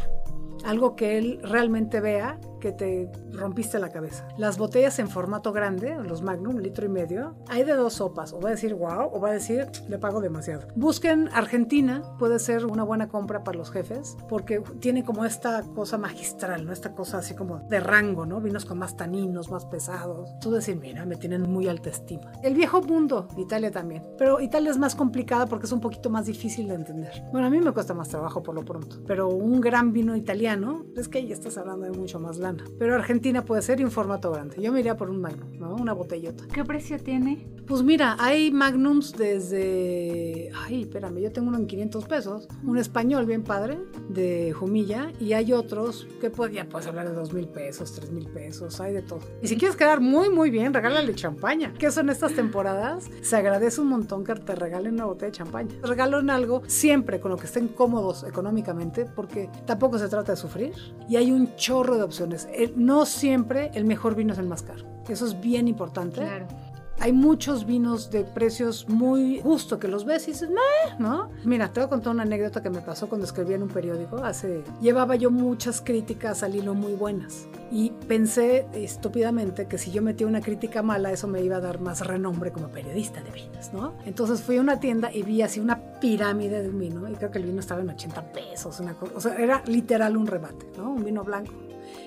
Algo 0.64 0.96
que 0.96 1.18
él 1.18 1.40
realmente 1.42 2.00
vea 2.00 2.38
que 2.60 2.72
te 2.72 3.10
rompiste 3.32 3.78
la 3.78 3.90
cabeza. 3.90 4.28
Las 4.38 4.58
botellas 4.58 4.98
en 4.98 5.08
formato 5.08 5.52
grande, 5.52 5.96
los 6.04 6.22
Magnum, 6.22 6.58
litro 6.58 6.86
y 6.86 6.88
medio, 6.88 7.34
hay 7.48 7.64
de 7.64 7.72
dos 7.72 7.94
sopas. 7.94 8.32
O 8.32 8.40
va 8.40 8.50
a 8.50 8.52
decir 8.52 8.74
wow, 8.74 9.10
o 9.12 9.20
va 9.20 9.30
a 9.30 9.32
decir 9.32 9.66
le 9.88 9.98
pago 9.98 10.20
demasiado. 10.20 10.68
Busquen 10.76 11.28
Argentina, 11.32 12.02
puede 12.18 12.38
ser 12.38 12.66
una 12.66 12.84
buena 12.84 13.08
compra 13.08 13.42
para 13.42 13.58
los 13.58 13.70
jefes, 13.70 14.16
porque 14.28 14.62
tiene 14.80 15.04
como 15.04 15.24
esta 15.24 15.62
cosa 15.74 15.98
magistral, 15.98 16.66
¿no? 16.66 16.72
Esta 16.72 16.94
cosa 16.94 17.18
así 17.18 17.34
como 17.34 17.58
de 17.68 17.80
rango, 17.80 18.26
¿no? 18.26 18.40
Vinos 18.40 18.64
con 18.64 18.78
más 18.78 18.96
taninos, 18.96 19.50
más 19.50 19.64
pesados. 19.66 20.30
Tú 20.40 20.50
decir, 20.50 20.76
mira, 20.76 21.04
me 21.06 21.16
tienen 21.16 21.42
muy 21.50 21.68
alta 21.68 21.90
estima. 21.90 22.30
El 22.42 22.54
viejo 22.54 22.82
mundo, 22.82 23.28
Italia 23.36 23.70
también. 23.70 24.02
Pero 24.18 24.40
Italia 24.40 24.70
es 24.70 24.78
más 24.78 24.94
complicada 24.94 25.46
porque 25.46 25.66
es 25.66 25.72
un 25.72 25.80
poquito 25.80 26.10
más 26.10 26.26
difícil 26.26 26.68
de 26.68 26.74
entender. 26.74 27.24
Bueno, 27.32 27.46
a 27.46 27.50
mí 27.50 27.58
me 27.60 27.72
cuesta 27.72 27.94
más 27.94 28.08
trabajo 28.08 28.42
por 28.42 28.54
lo 28.54 28.64
pronto. 28.64 28.96
Pero 29.06 29.28
un 29.28 29.60
gran 29.60 29.92
vino 29.92 30.16
italiano, 30.16 30.84
es 30.96 31.08
que 31.08 31.26
ya 31.26 31.34
estás 31.34 31.56
hablando 31.58 31.86
de 31.86 31.92
mucho 31.92 32.20
más 32.20 32.38
Pero 32.78 32.94
Argentina 32.94 33.44
puede 33.44 33.62
ser 33.62 33.80
y 33.80 33.84
un 33.84 33.90
formato 33.90 34.30
grande. 34.30 34.60
Yo 34.60 34.72
me 34.72 34.80
iría 34.80 34.96
por 34.96 35.10
un 35.10 35.20
Magnum, 35.20 35.58
¿no? 35.58 35.74
Una 35.74 35.92
botellota. 35.92 36.44
¿Qué 36.52 36.64
precio 36.64 36.98
tiene? 36.98 37.46
Pues 37.66 37.82
mira, 37.82 38.16
hay 38.18 38.50
Magnums 38.50 39.12
desde... 39.12 40.50
Ay, 40.66 40.82
espérame, 40.82 41.18
yo 41.20 41.30
tengo 41.30 41.48
uno 41.48 41.58
en 41.58 41.66
500 41.66 42.04
pesos. 42.06 42.48
Un 42.64 42.78
español 42.78 43.26
bien 43.26 43.44
padre, 43.44 43.78
de 44.08 44.52
Jumilla. 44.52 45.12
Y 45.20 45.34
hay 45.34 45.52
otros 45.52 46.08
que 46.20 46.30
pues, 46.30 46.52
ya 46.52 46.68
puedes 46.68 46.88
hablar 46.88 47.08
de 47.08 47.14
2 47.14 47.32
mil 47.32 47.48
pesos, 47.48 47.92
3 47.92 48.10
mil 48.10 48.26
pesos, 48.28 48.80
hay 48.80 48.92
de 48.92 49.02
todo. 49.02 49.20
Y 49.40 49.46
si 49.46 49.56
quieres 49.56 49.76
quedar 49.76 50.00
muy, 50.00 50.30
muy 50.30 50.50
bien, 50.50 50.74
regálale 50.74 51.14
champaña. 51.14 51.72
Que 51.74 51.86
eso 51.86 52.00
en 52.00 52.10
estas 52.10 52.34
temporadas 52.34 53.08
se 53.22 53.36
agradece 53.36 53.80
un 53.80 53.88
montón 53.88 54.24
que 54.24 54.34
te 54.34 54.54
regalen 54.54 54.94
una 54.94 55.04
botella 55.04 55.30
de 55.30 55.32
champaña. 55.32 55.74
Regalen 55.82 56.30
algo 56.30 56.62
siempre 56.66 57.20
con 57.20 57.30
lo 57.30 57.36
que 57.36 57.46
estén 57.46 57.68
cómodos 57.68 58.24
económicamente, 58.24 59.04
porque 59.04 59.48
tampoco 59.66 59.98
se 59.98 60.08
trata 60.08 60.32
de 60.32 60.36
sufrir. 60.36 60.72
Y 61.08 61.16
hay 61.16 61.30
un 61.30 61.54
chorro 61.56 61.96
de 61.96 62.02
opciones. 62.02 62.39
El- 62.52 62.72
no 62.76 63.06
siempre 63.06 63.70
el 63.74 63.84
mejor 63.84 64.14
vino 64.14 64.32
es 64.32 64.38
el 64.38 64.46
más 64.46 64.62
caro. 64.62 64.84
Eso 65.08 65.26
es 65.26 65.40
bien 65.40 65.68
importante. 65.68 66.20
Claro. 66.20 66.46
Hay 67.02 67.14
muchos 67.14 67.64
vinos 67.64 68.10
de 68.10 68.24
precios 68.24 68.86
muy 68.86 69.40
justo 69.40 69.78
que 69.78 69.88
los 69.88 70.04
ves 70.04 70.28
y 70.28 70.32
dices, 70.32 70.50
"Meh", 70.50 70.96
¿no? 70.98 71.30
Mira, 71.46 71.68
te 71.72 71.80
voy 71.80 71.86
a 71.86 71.88
contar 71.88 72.12
una 72.12 72.24
anécdota 72.24 72.62
que 72.62 72.68
me 72.68 72.82
pasó 72.82 73.08
cuando 73.08 73.26
escribía 73.26 73.56
en 73.56 73.62
un 73.62 73.70
periódico. 73.70 74.18
Hace, 74.18 74.62
llevaba 74.82 75.16
yo 75.16 75.30
muchas 75.30 75.80
críticas 75.80 76.42
al 76.42 76.56
hilo 76.56 76.74
muy 76.74 76.92
buenas 76.92 77.46
y 77.70 77.90
pensé 78.06 78.66
estúpidamente 78.74 79.66
que 79.66 79.78
si 79.78 79.90
yo 79.92 80.02
metía 80.02 80.26
una 80.26 80.42
crítica 80.42 80.82
mala, 80.82 81.10
eso 81.10 81.26
me 81.26 81.40
iba 81.42 81.56
a 81.56 81.60
dar 81.60 81.80
más 81.80 82.06
renombre 82.06 82.52
como 82.52 82.68
periodista 82.68 83.22
de 83.22 83.30
vinos, 83.30 83.72
¿no? 83.72 83.94
Entonces 84.04 84.42
fui 84.42 84.58
a 84.58 84.60
una 84.60 84.78
tienda 84.78 85.10
y 85.10 85.22
vi 85.22 85.40
así 85.40 85.58
una 85.58 85.80
pirámide 86.00 86.60
de 86.62 86.68
un 86.68 86.78
vino 86.78 87.08
y 87.08 87.14
creo 87.14 87.30
que 87.30 87.38
el 87.38 87.44
vino 87.46 87.60
estaba 87.60 87.80
en 87.80 87.88
80 87.88 88.30
pesos, 88.30 88.78
una 88.78 88.92
cosa, 88.92 89.12
o 89.16 89.20
sea, 89.22 89.36
era 89.36 89.62
literal 89.66 90.18
un 90.18 90.26
remate, 90.26 90.66
¿no? 90.76 90.90
Un 90.92 91.02
vino 91.02 91.24
blanco 91.24 91.52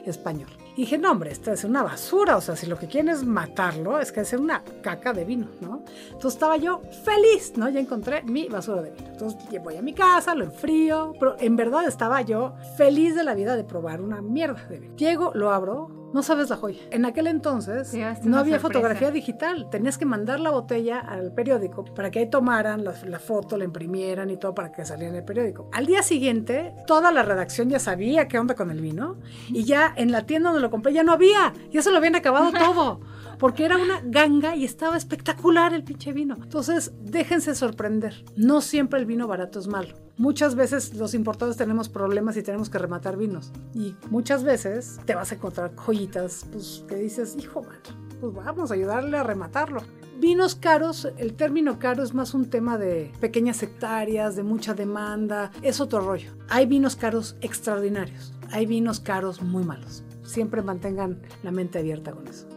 español. 0.05 0.49
Y 0.75 0.81
dije, 0.81 0.97
no, 0.97 1.11
hombre, 1.11 1.31
esto 1.31 1.51
es 1.51 1.63
una 1.63 1.83
basura. 1.83 2.37
O 2.37 2.41
sea, 2.41 2.55
si 2.55 2.65
lo 2.65 2.77
que 2.77 2.87
quieren 2.87 3.09
es 3.09 3.23
matarlo, 3.23 3.99
es 3.99 4.11
que 4.11 4.21
es 4.21 4.33
una 4.33 4.63
caca 4.81 5.13
de 5.13 5.23
vino, 5.25 5.47
¿no? 5.61 5.83
Entonces 6.07 6.33
estaba 6.33 6.57
yo 6.57 6.81
feliz, 7.03 7.53
¿no? 7.55 7.69
Ya 7.69 7.79
encontré 7.79 8.23
mi 8.23 8.47
basura 8.47 8.81
de 8.81 8.91
vino. 8.91 9.07
Entonces 9.07 9.63
voy 9.63 9.77
a 9.77 9.81
mi 9.81 9.93
casa, 9.93 10.35
lo 10.35 10.45
enfrío, 10.45 11.13
pero 11.19 11.35
en 11.39 11.55
verdad 11.55 11.87
estaba 11.87 12.21
yo 12.21 12.55
feliz 12.77 13.15
de 13.15 13.23
la 13.23 13.35
vida 13.35 13.55
de 13.55 13.63
probar 13.63 14.01
una 14.01 14.21
mierda 14.21 14.63
de 14.67 14.79
vino. 14.79 14.95
Llego, 14.95 15.31
lo 15.35 15.51
abro. 15.51 16.02
No 16.13 16.23
sabes 16.23 16.49
la 16.49 16.57
joya. 16.57 16.79
En 16.91 17.05
aquel 17.05 17.27
entonces 17.27 17.93
no 17.93 18.37
había 18.37 18.59
sorpresa. 18.59 18.59
fotografía 18.59 19.11
digital. 19.11 19.69
Tenías 19.69 19.97
que 19.97 20.05
mandar 20.05 20.39
la 20.39 20.51
botella 20.51 20.99
al 20.99 21.33
periódico 21.33 21.83
para 21.85 22.11
que 22.11 22.19
ahí 22.19 22.29
tomaran 22.29 22.83
la, 22.83 22.93
la 23.05 23.19
foto, 23.19 23.57
la 23.57 23.65
imprimieran 23.65 24.29
y 24.29 24.37
todo 24.37 24.53
para 24.53 24.71
que 24.71 24.85
saliera 24.85 25.09
en 25.11 25.17
el 25.17 25.25
periódico. 25.25 25.69
Al 25.73 25.85
día 25.85 26.03
siguiente, 26.03 26.75
toda 26.85 27.11
la 27.11 27.23
redacción 27.23 27.69
ya 27.69 27.79
sabía 27.79 28.27
qué 28.27 28.37
onda 28.39 28.55
con 28.55 28.69
el 28.69 28.79
vino 28.79 29.17
y 29.49 29.63
ya 29.63 29.91
en 29.95 30.11
la 30.11 30.25
tienda 30.25 30.49
donde 30.49 30.61
lo 30.61 30.69
compré 30.69 30.93
ya 30.93 31.03
no 31.03 31.13
había. 31.13 31.53
Ya 31.71 31.81
se 31.81 31.91
lo 31.91 31.97
habían 31.97 32.15
acabado 32.15 32.51
todo. 32.57 32.99
Porque 33.43 33.65
era 33.65 33.75
una 33.75 33.99
ganga 34.05 34.55
y 34.55 34.63
estaba 34.63 34.95
espectacular 34.95 35.73
el 35.73 35.83
pinche 35.83 36.13
vino. 36.13 36.37
Entonces, 36.41 36.93
déjense 37.01 37.55
sorprender. 37.55 38.23
No 38.37 38.61
siempre 38.61 39.01
el 39.01 39.05
vino 39.05 39.27
barato 39.27 39.59
es 39.59 39.67
malo. 39.67 39.97
Muchas 40.15 40.55
veces 40.55 40.93
los 40.93 41.13
importadores 41.13 41.57
tenemos 41.57 41.89
problemas 41.89 42.37
y 42.37 42.41
tenemos 42.41 42.69
que 42.69 42.77
rematar 42.77 43.17
vinos. 43.17 43.51
Y 43.73 43.97
muchas 44.09 44.45
veces 44.45 45.01
te 45.03 45.13
vas 45.13 45.33
a 45.33 45.35
encontrar 45.35 45.75
joyitas 45.75 46.45
pues, 46.53 46.85
que 46.87 46.95
dices, 46.95 47.35
hijo, 47.37 47.63
man, 47.63 47.79
pues 48.21 48.33
vamos 48.33 48.71
a 48.71 48.75
ayudarle 48.75 49.17
a 49.17 49.23
rematarlo. 49.23 49.81
Vinos 50.21 50.55
caros, 50.55 51.09
el 51.17 51.33
término 51.33 51.79
caro 51.79 52.01
es 52.01 52.13
más 52.13 52.33
un 52.33 52.49
tema 52.49 52.77
de 52.77 53.11
pequeñas 53.19 53.61
hectáreas, 53.61 54.37
de 54.37 54.43
mucha 54.43 54.73
demanda, 54.73 55.51
es 55.61 55.81
otro 55.81 55.99
rollo. 55.99 56.31
Hay 56.47 56.65
vinos 56.65 56.95
caros 56.95 57.35
extraordinarios, 57.41 58.33
hay 58.53 58.65
vinos 58.67 59.01
caros 59.01 59.41
muy 59.41 59.65
malos. 59.65 60.01
Siempre 60.23 60.61
mantengan 60.61 61.21
la 61.43 61.51
mente 61.51 61.79
abierta 61.79 62.13
con 62.13 62.25
eso. 62.29 62.52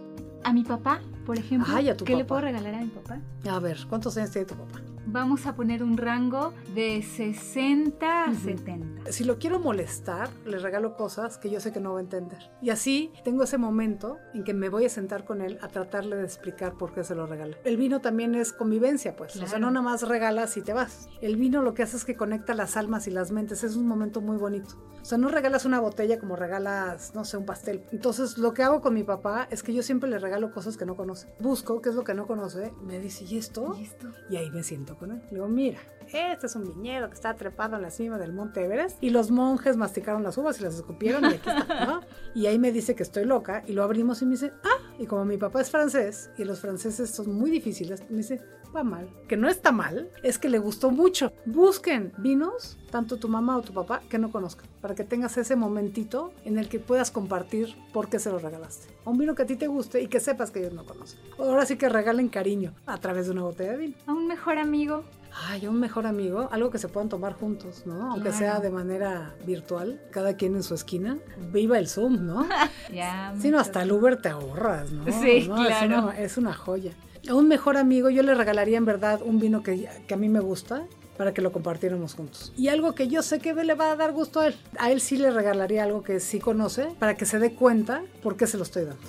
A 0.46 0.52
mi 0.52 0.62
papá, 0.62 1.00
por 1.26 1.36
ejemplo. 1.36 1.74
Ay, 1.74 1.88
a 1.88 1.96
tu 1.96 2.04
¿Qué 2.04 2.14
le 2.14 2.24
puedo 2.24 2.40
regalar 2.40 2.72
a 2.72 2.80
mi 2.80 2.86
papá? 2.86 3.18
A 3.50 3.58
ver, 3.58 3.84
¿cuántos 3.88 4.16
años 4.16 4.30
tiene 4.30 4.46
tu 4.46 4.54
papá? 4.54 4.78
Vamos 5.08 5.46
a 5.46 5.54
poner 5.54 5.84
un 5.84 5.96
rango 5.96 6.52
de 6.74 7.00
60 7.02 8.24
a 8.24 8.30
Ujú. 8.30 8.40
70. 8.40 9.12
Si 9.12 9.22
lo 9.22 9.38
quiero 9.38 9.60
molestar, 9.60 10.28
le 10.44 10.58
regalo 10.58 10.96
cosas 10.96 11.38
que 11.38 11.48
yo 11.48 11.60
sé 11.60 11.72
que 11.72 11.78
no 11.80 11.92
va 11.92 11.98
a 12.00 12.02
entender. 12.02 12.50
Y 12.60 12.70
así 12.70 13.12
tengo 13.22 13.44
ese 13.44 13.56
momento 13.56 14.18
en 14.34 14.42
que 14.42 14.52
me 14.52 14.68
voy 14.68 14.84
a 14.84 14.88
sentar 14.88 15.24
con 15.24 15.42
él 15.42 15.58
a 15.62 15.68
tratarle 15.68 16.16
de 16.16 16.24
explicar 16.24 16.74
por 16.76 16.92
qué 16.92 17.04
se 17.04 17.14
lo 17.14 17.26
regalé. 17.26 17.56
El 17.64 17.76
vino 17.76 18.00
también 18.00 18.34
es 18.34 18.52
convivencia, 18.52 19.14
pues. 19.14 19.36
O 19.36 19.38
sea, 19.38 19.46
Claro. 19.46 19.60
no 19.66 19.70
nada 19.70 19.84
más 19.84 20.02
regalas 20.08 20.56
y 20.56 20.62
te 20.62 20.72
vas. 20.72 21.08
El 21.20 21.36
vino 21.36 21.62
lo 21.62 21.72
que 21.72 21.84
hace 21.84 21.96
es 21.96 22.04
que 22.04 22.16
conecta 22.16 22.54
las 22.54 22.76
almas 22.76 23.06
y 23.06 23.12
las 23.12 23.30
mentes. 23.30 23.62
Es 23.62 23.76
un 23.76 23.86
momento 23.86 24.20
muy 24.20 24.36
bonito. 24.38 24.74
O 25.00 25.04
sea, 25.04 25.18
no 25.18 25.28
regalas 25.28 25.64
una 25.64 25.78
botella 25.78 26.18
como 26.18 26.34
regalas, 26.34 27.14
no 27.14 27.24
sé, 27.24 27.36
un 27.36 27.46
pastel. 27.46 27.84
Entonces, 27.92 28.38
lo 28.38 28.52
que 28.54 28.64
hago 28.64 28.80
con 28.80 28.92
mi 28.92 29.04
papá 29.04 29.46
es 29.52 29.62
que 29.62 29.72
yo 29.72 29.84
siempre 29.84 30.10
le 30.10 30.18
regalo 30.18 30.50
cosas 30.50 30.76
que 30.76 30.84
no 30.84 30.96
conoce. 30.96 31.28
Busco 31.38 31.80
qué 31.80 31.90
es 31.90 31.94
lo 31.94 32.02
que 32.02 32.14
no 32.14 32.26
conoce. 32.26 32.72
Me 32.82 32.98
dice, 32.98 33.24
¿y 33.24 33.38
esto? 33.38 33.76
¿Y 33.78 33.84
esto? 33.84 34.08
Y 34.28 34.34
ahí 34.36 34.50
me 34.50 34.64
siento 34.64 34.95
con 34.96 35.12
él. 35.12 35.22
Le 35.30 35.36
digo, 35.36 35.48
mira, 35.48 35.78
este 36.12 36.46
es 36.46 36.56
un 36.56 36.64
viñedo 36.64 37.08
que 37.08 37.14
está 37.14 37.34
trepado 37.34 37.76
en 37.76 37.82
la 37.82 37.90
cima 37.90 38.18
del 38.18 38.32
monte 38.32 38.64
Everest 38.64 39.02
y 39.02 39.10
los 39.10 39.30
monjes 39.30 39.76
masticaron 39.76 40.22
las 40.22 40.38
uvas 40.38 40.60
y 40.60 40.62
las 40.64 40.74
escupieron 40.74 41.24
y 41.24 41.34
aquí 41.34 41.48
está, 41.48 41.86
¿no? 41.86 42.00
Y 42.34 42.46
ahí 42.46 42.58
me 42.58 42.72
dice 42.72 42.94
que 42.94 43.02
estoy 43.02 43.24
loca 43.24 43.62
y 43.66 43.72
lo 43.72 43.82
abrimos 43.82 44.22
y 44.22 44.26
me 44.26 44.32
dice, 44.32 44.52
ah, 44.64 44.94
y 44.98 45.06
como 45.06 45.24
mi 45.24 45.36
papá 45.36 45.60
es 45.60 45.70
francés 45.70 46.30
y 46.36 46.44
los 46.44 46.60
franceses 46.60 47.10
son 47.10 47.34
muy 47.34 47.50
difíciles, 47.50 48.02
me 48.10 48.18
dice, 48.18 48.40
va 48.76 48.84
mal. 48.84 49.08
Que 49.28 49.36
no 49.36 49.48
está 49.48 49.72
mal, 49.72 50.10
es 50.22 50.38
que 50.38 50.48
le 50.48 50.58
gustó 50.58 50.90
mucho. 50.90 51.32
Busquen 51.46 52.12
vinos, 52.18 52.76
tanto 52.90 53.16
tu 53.16 53.28
mamá 53.28 53.56
o 53.56 53.62
tu 53.62 53.72
papá, 53.72 54.02
que 54.08 54.18
no 54.18 54.30
conozcan, 54.30 54.66
para 54.80 54.94
que 54.94 55.02
tengas 55.04 55.36
ese 55.38 55.56
momentito 55.56 56.32
en 56.44 56.58
el 56.58 56.68
que 56.68 56.78
puedas 56.78 57.10
compartir 57.10 57.74
por 57.92 58.08
qué 58.08 58.18
se 58.18 58.30
lo 58.30 58.38
regalaste. 58.38 58.94
Un 59.04 59.18
vino 59.18 59.34
que 59.34 59.42
a 59.42 59.46
ti 59.46 59.56
te 59.56 59.66
guste 59.66 60.00
y 60.02 60.06
que 60.08 60.20
sepas 60.20 60.50
que 60.50 60.60
ellos 60.60 60.74
no 60.74 60.84
conocen. 60.84 61.18
Ahora 61.38 61.64
sí 61.66 61.76
que 61.76 61.88
regalen 61.88 62.28
cariño 62.28 62.72
a 62.86 62.98
través 62.98 63.26
de 63.26 63.32
una 63.32 63.42
botella 63.42 63.72
de 63.72 63.78
vino. 63.78 63.94
A 64.06 64.12
un 64.12 64.26
mejor 64.28 64.58
amigo. 64.58 65.04
Ay, 65.48 65.66
un 65.66 65.78
mejor 65.78 66.06
amigo, 66.06 66.48
algo 66.50 66.70
que 66.70 66.78
se 66.78 66.88
puedan 66.88 67.10
tomar 67.10 67.34
juntos, 67.34 67.82
¿no? 67.84 68.10
Aunque 68.12 68.30
Claro. 68.30 68.38
sea 68.38 68.60
de 68.60 68.70
manera 68.70 69.34
virtual, 69.46 70.00
cada 70.10 70.34
quien 70.34 70.56
en 70.56 70.62
su 70.62 70.74
esquina. 70.74 71.18
Viva 71.52 71.78
el 71.78 71.88
Zoom, 71.88 72.24
¿no? 72.24 72.46
Ya. 72.92 73.34
Sí, 73.38 73.50
no, 73.50 73.56
me 73.58 73.60
hasta 73.60 73.82
el. 73.82 73.92
Uber 73.92 74.16
te 74.22 74.30
ahorras, 74.30 74.92
¿no? 74.92 75.04
Sí, 75.12 75.46
No, 75.46 75.62
es 75.62 75.76
claro. 75.76 76.04
una- 76.04 76.18
Es 76.18 76.38
una, 76.38 76.54
joya. 76.54 76.92
A 77.28 77.34
un 77.34 77.48
mejor 77.48 77.76
amigo 77.76 78.10
yo 78.10 78.22
le 78.22 78.34
regalaría 78.34 78.78
en 78.78 78.84
verdad 78.84 79.20
un 79.22 79.40
vino 79.40 79.62
que, 79.62 79.88
que 80.06 80.14
a 80.14 80.16
mí 80.16 80.28
me 80.28 80.40
gusta, 80.40 80.84
para 81.16 81.32
que 81.32 81.42
lo 81.42 81.52
compartiéramos 81.52 82.14
juntos. 82.14 82.52
Y 82.56 82.68
algo 82.68 82.94
que 82.94 83.08
yo 83.08 83.22
sé 83.22 83.38
que 83.40 83.54
le 83.54 83.74
va 83.74 83.90
a 83.90 83.96
dar 83.96 84.12
gusto 84.12 84.40
a 84.40 84.48
él. 84.48 84.56
A 84.78 84.90
él 84.90 85.00
sí 85.00 85.16
le 85.16 85.30
regalaría 85.30 85.82
algo 85.82 86.02
que 86.02 86.20
sí 86.20 86.38
conoce 86.38 86.88
para 86.98 87.16
que 87.16 87.24
se 87.26 87.38
dé 87.38 87.54
cuenta 87.54 88.02
por 88.22 88.36
qué 88.36 88.46
se 88.46 88.56
lo 88.56 88.62
estoy 88.62 88.84
dando. 88.84 89.00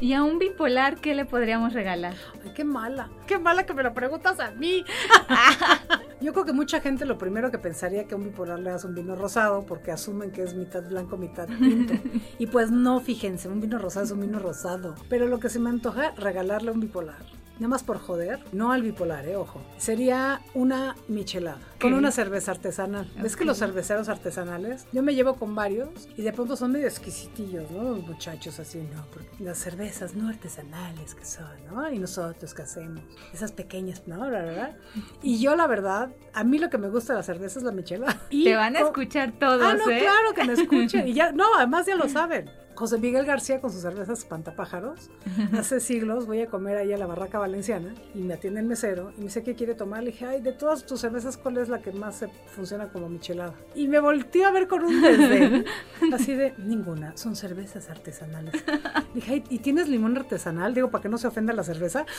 ¿Y 0.00 0.14
a 0.14 0.24
un 0.24 0.38
bipolar 0.38 1.00
qué 1.00 1.14
le 1.14 1.24
podríamos 1.24 1.72
regalar? 1.72 2.14
Ay, 2.44 2.52
qué 2.54 2.64
mala. 2.64 3.08
Qué 3.26 3.38
mala 3.38 3.64
que 3.64 3.72
me 3.72 3.82
lo 3.82 3.94
preguntas 3.94 4.40
a 4.40 4.50
mí. 4.50 4.84
Yo 6.22 6.32
creo 6.32 6.44
que 6.44 6.52
mucha 6.52 6.80
gente 6.80 7.04
lo 7.04 7.18
primero 7.18 7.50
que 7.50 7.58
pensaría 7.58 8.06
que 8.06 8.14
a 8.14 8.16
un 8.16 8.24
bipolar 8.24 8.60
le 8.60 8.70
das 8.70 8.84
un 8.84 8.94
vino 8.94 9.16
rosado 9.16 9.66
porque 9.66 9.90
asumen 9.90 10.30
que 10.30 10.42
es 10.42 10.54
mitad 10.54 10.88
blanco, 10.88 11.16
mitad 11.16 11.48
tinto. 11.48 11.94
y 12.38 12.46
pues 12.46 12.70
no, 12.70 13.00
fíjense, 13.00 13.48
un 13.48 13.60
vino 13.60 13.78
rosado 13.78 14.06
es 14.06 14.12
un 14.12 14.20
vino 14.20 14.38
rosado. 14.38 14.94
Pero 15.08 15.26
lo 15.26 15.40
que 15.40 15.48
se 15.48 15.58
me 15.58 15.68
antoja, 15.68 16.12
regalarle 16.12 16.70
a 16.70 16.72
un 16.74 16.80
bipolar 16.80 17.41
nada 17.56 17.68
más 17.68 17.82
por 17.82 17.98
joder, 17.98 18.40
no 18.52 18.72
al 18.72 18.82
bipolar, 18.82 19.26
eh, 19.26 19.36
ojo, 19.36 19.60
sería 19.76 20.40
una 20.54 20.96
michelada 21.08 21.60
con 21.80 21.94
una 21.94 22.10
cerveza 22.12 22.52
artesanal. 22.52 23.10
¿Ves 23.20 23.36
que 23.36 23.44
los 23.44 23.58
cerveceros 23.58 24.08
artesanales, 24.08 24.86
yo 24.92 25.02
me 25.02 25.14
llevo 25.14 25.34
con 25.34 25.54
varios 25.54 25.88
y 26.16 26.22
de 26.22 26.32
pronto 26.32 26.56
son 26.56 26.72
medio 26.72 26.86
exquisitillos, 26.86 27.70
¿no? 27.70 27.82
Los 27.82 28.06
muchachos 28.06 28.58
así, 28.60 28.78
no, 28.94 29.04
porque 29.12 29.28
las 29.42 29.58
cervezas 29.58 30.14
no 30.14 30.28
artesanales 30.28 31.14
que 31.14 31.24
son, 31.24 31.44
¿no? 31.70 31.90
Y 31.90 31.98
nosotros 31.98 32.54
que 32.54 32.62
hacemos, 32.62 33.02
esas 33.32 33.52
pequeñas, 33.52 34.02
¿no? 34.06 34.20
¿verdad? 34.30 34.76
Y 35.22 35.40
yo 35.40 35.56
la 35.56 35.66
verdad, 35.66 36.10
a 36.32 36.44
mí 36.44 36.58
lo 36.58 36.70
que 36.70 36.78
me 36.78 36.88
gusta 36.88 37.12
de 37.14 37.18
la 37.18 37.22
cerveza 37.22 37.58
es 37.58 37.64
la 37.64 37.72
michelada. 37.72 38.20
Y 38.30 38.44
Te 38.52 38.54
van 38.54 38.76
a 38.76 38.80
escuchar 38.80 39.32
todos, 39.32 39.62
Ah, 39.62 39.74
no, 39.74 39.90
¿eh? 39.90 39.98
claro 39.98 40.34
que 40.34 40.44
me 40.44 40.52
escuchen. 40.54 41.08
Y 41.12 41.14
ya, 41.14 41.32
no, 41.32 41.44
además 41.56 41.86
ya 41.86 41.96
lo 41.96 42.08
saben. 42.08 42.48
José 42.82 42.98
Miguel 42.98 43.24
García 43.24 43.60
con 43.60 43.70
sus 43.70 43.82
cervezas 43.82 44.18
espantapájaros. 44.18 45.08
Hace 45.56 45.78
siglos 45.78 46.26
voy 46.26 46.40
a 46.40 46.48
comer 46.48 46.78
ahí 46.78 46.92
a 46.92 46.96
la 46.96 47.06
Barraca 47.06 47.38
Valenciana 47.38 47.94
y 48.12 48.18
me 48.22 48.34
atiende 48.34 48.58
el 48.58 48.66
mesero 48.66 49.12
y 49.16 49.18
me 49.20 49.26
dice 49.26 49.44
qué 49.44 49.54
quiere 49.54 49.76
tomar. 49.76 50.02
Le 50.02 50.10
dije, 50.10 50.26
ay, 50.26 50.40
de 50.40 50.52
todas 50.52 50.84
tus 50.84 50.98
cervezas, 50.98 51.36
¿cuál 51.36 51.58
es 51.58 51.68
la 51.68 51.80
que 51.80 51.92
más 51.92 52.16
se 52.16 52.26
funciona 52.56 52.88
como 52.88 53.08
michelada? 53.08 53.54
Y 53.76 53.86
me 53.86 54.00
volteó 54.00 54.48
a 54.48 54.50
ver 54.50 54.66
con 54.66 54.82
un 54.82 55.00
desdén, 55.00 55.64
así 56.12 56.34
de, 56.34 56.54
ninguna, 56.58 57.16
son 57.16 57.36
cervezas 57.36 57.88
artesanales. 57.88 58.52
Le 58.66 59.14
dije, 59.14 59.32
ay, 59.34 59.44
¿y 59.48 59.60
tienes 59.60 59.88
limón 59.88 60.16
artesanal? 60.16 60.74
Digo, 60.74 60.90
para 60.90 61.02
que 61.02 61.08
no 61.08 61.18
se 61.18 61.28
ofenda 61.28 61.52
la 61.52 61.62
cerveza. 61.62 62.04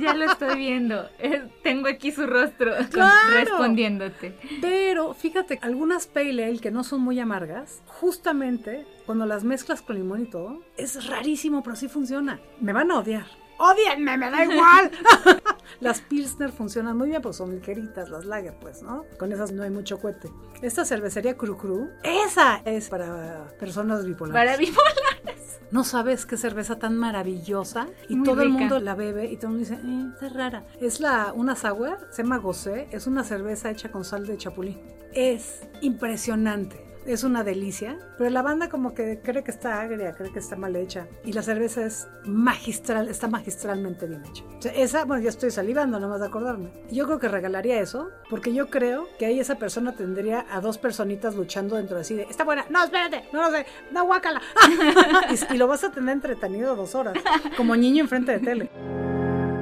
Ya 0.00 0.14
lo 0.14 0.24
estoy 0.24 0.56
viendo. 0.56 1.08
Eh, 1.18 1.42
Tengo 1.62 1.88
aquí 1.88 2.10
su 2.10 2.26
rostro 2.26 2.72
Claro. 2.90 3.12
respondiéndote. 3.32 4.34
Pero 4.60 5.14
fíjate, 5.14 5.58
algunas 5.62 6.06
pale 6.06 6.44
ale 6.44 6.58
que 6.58 6.70
no 6.70 6.82
son 6.84 7.00
muy 7.00 7.18
amargas, 7.20 7.82
justamente 7.86 8.86
cuando 9.06 9.26
las 9.26 9.44
mezclas 9.44 9.82
con 9.82 9.96
limón 9.96 10.22
y 10.22 10.26
todo, 10.30 10.60
es 10.76 11.06
rarísimo, 11.06 11.62
pero 11.62 11.76
sí 11.76 11.88
funciona. 11.88 12.40
Me 12.60 12.72
van 12.72 12.90
a 12.90 12.98
odiar. 12.98 13.26
¡Odienme! 13.58 14.16
¡Me 14.16 14.30
da 14.30 14.42
igual! 14.44 14.90
las 15.80 16.00
Pilsner 16.00 16.50
funcionan 16.50 16.96
muy 16.96 17.10
bien, 17.10 17.20
pues 17.20 17.36
son 17.36 17.54
ligeritas, 17.54 18.08
las 18.08 18.24
Lager, 18.24 18.54
pues, 18.58 18.82
¿no? 18.82 19.04
Con 19.18 19.32
esas 19.32 19.52
no 19.52 19.62
hay 19.62 19.68
mucho 19.70 19.98
cohete. 20.00 20.30
Esta 20.62 20.86
cervecería 20.86 21.36
Cru 21.36 21.58
Cru, 21.58 21.90
esa 22.02 22.62
es 22.64 22.88
para 22.88 23.48
personas 23.58 24.06
bipolares. 24.06 24.40
Para 24.40 24.56
bipolares. 24.56 25.60
No 25.70 25.84
sabes 25.84 26.24
qué 26.24 26.38
cerveza 26.38 26.78
tan 26.78 26.96
maravillosa 26.96 27.86
y 28.08 28.16
Muy 28.16 28.24
todo 28.26 28.40
el 28.40 28.48
rica. 28.48 28.58
mundo 28.60 28.80
la 28.80 28.94
bebe 28.94 29.26
y 29.30 29.36
todo 29.36 29.52
el 29.52 29.58
mundo 29.58 29.68
dice, 29.68 29.80
eh, 29.82 30.08
está 30.14 30.28
rara. 30.30 30.64
Es 30.80 30.98
la, 31.00 31.32
una 31.34 31.54
sour, 31.54 32.08
se 32.10 32.22
llama 32.22 32.38
Gosé, 32.38 32.88
es 32.90 33.06
una 33.06 33.24
cerveza 33.24 33.70
hecha 33.70 33.92
con 33.92 34.04
sal 34.06 34.26
de 34.26 34.38
chapulín. 34.38 34.80
Es 35.12 35.60
impresionante. 35.82 36.89
Es 37.06 37.24
una 37.24 37.42
delicia, 37.42 37.98
pero 38.18 38.28
la 38.30 38.42
banda 38.42 38.68
como 38.68 38.94
que 38.94 39.20
cree 39.22 39.42
que 39.42 39.50
está 39.50 39.80
agria, 39.80 40.12
cree 40.12 40.32
que 40.32 40.38
está 40.38 40.54
mal 40.56 40.76
hecha. 40.76 41.06
Y 41.24 41.32
la 41.32 41.42
cerveza 41.42 41.84
es 41.84 42.08
magistral, 42.24 43.08
está 43.08 43.26
magistralmente 43.26 44.06
bien 44.06 44.22
hecha. 44.26 44.44
O 44.58 44.62
sea, 44.62 44.72
esa, 44.72 45.04
bueno, 45.04 45.22
ya 45.22 45.30
estoy 45.30 45.50
salivando 45.50 45.98
nomás 45.98 46.20
de 46.20 46.26
acordarme. 46.26 46.70
Yo 46.90 47.06
creo 47.06 47.18
que 47.18 47.28
regalaría 47.28 47.80
eso, 47.80 48.10
porque 48.28 48.52
yo 48.52 48.68
creo 48.68 49.08
que 49.18 49.26
ahí 49.26 49.40
esa 49.40 49.56
persona 49.56 49.94
tendría 49.94 50.44
a 50.50 50.60
dos 50.60 50.78
personitas 50.78 51.34
luchando 51.34 51.76
dentro 51.76 51.96
de 51.96 52.04
sí 52.04 52.14
de, 52.14 52.22
está 52.24 52.44
buena, 52.44 52.66
no, 52.68 52.84
espérate, 52.84 53.24
no 53.32 53.42
lo 53.42 53.50
sé, 53.50 53.64
no, 53.92 54.04
guácala. 54.04 54.42
y, 55.50 55.54
y 55.54 55.58
lo 55.58 55.66
vas 55.66 55.82
a 55.84 55.90
tener 55.90 56.12
entretenido 56.12 56.76
dos 56.76 56.94
horas, 56.94 57.14
como 57.56 57.76
niño 57.76 58.02
enfrente 58.02 58.32
de 58.32 58.38
tele. 58.40 58.70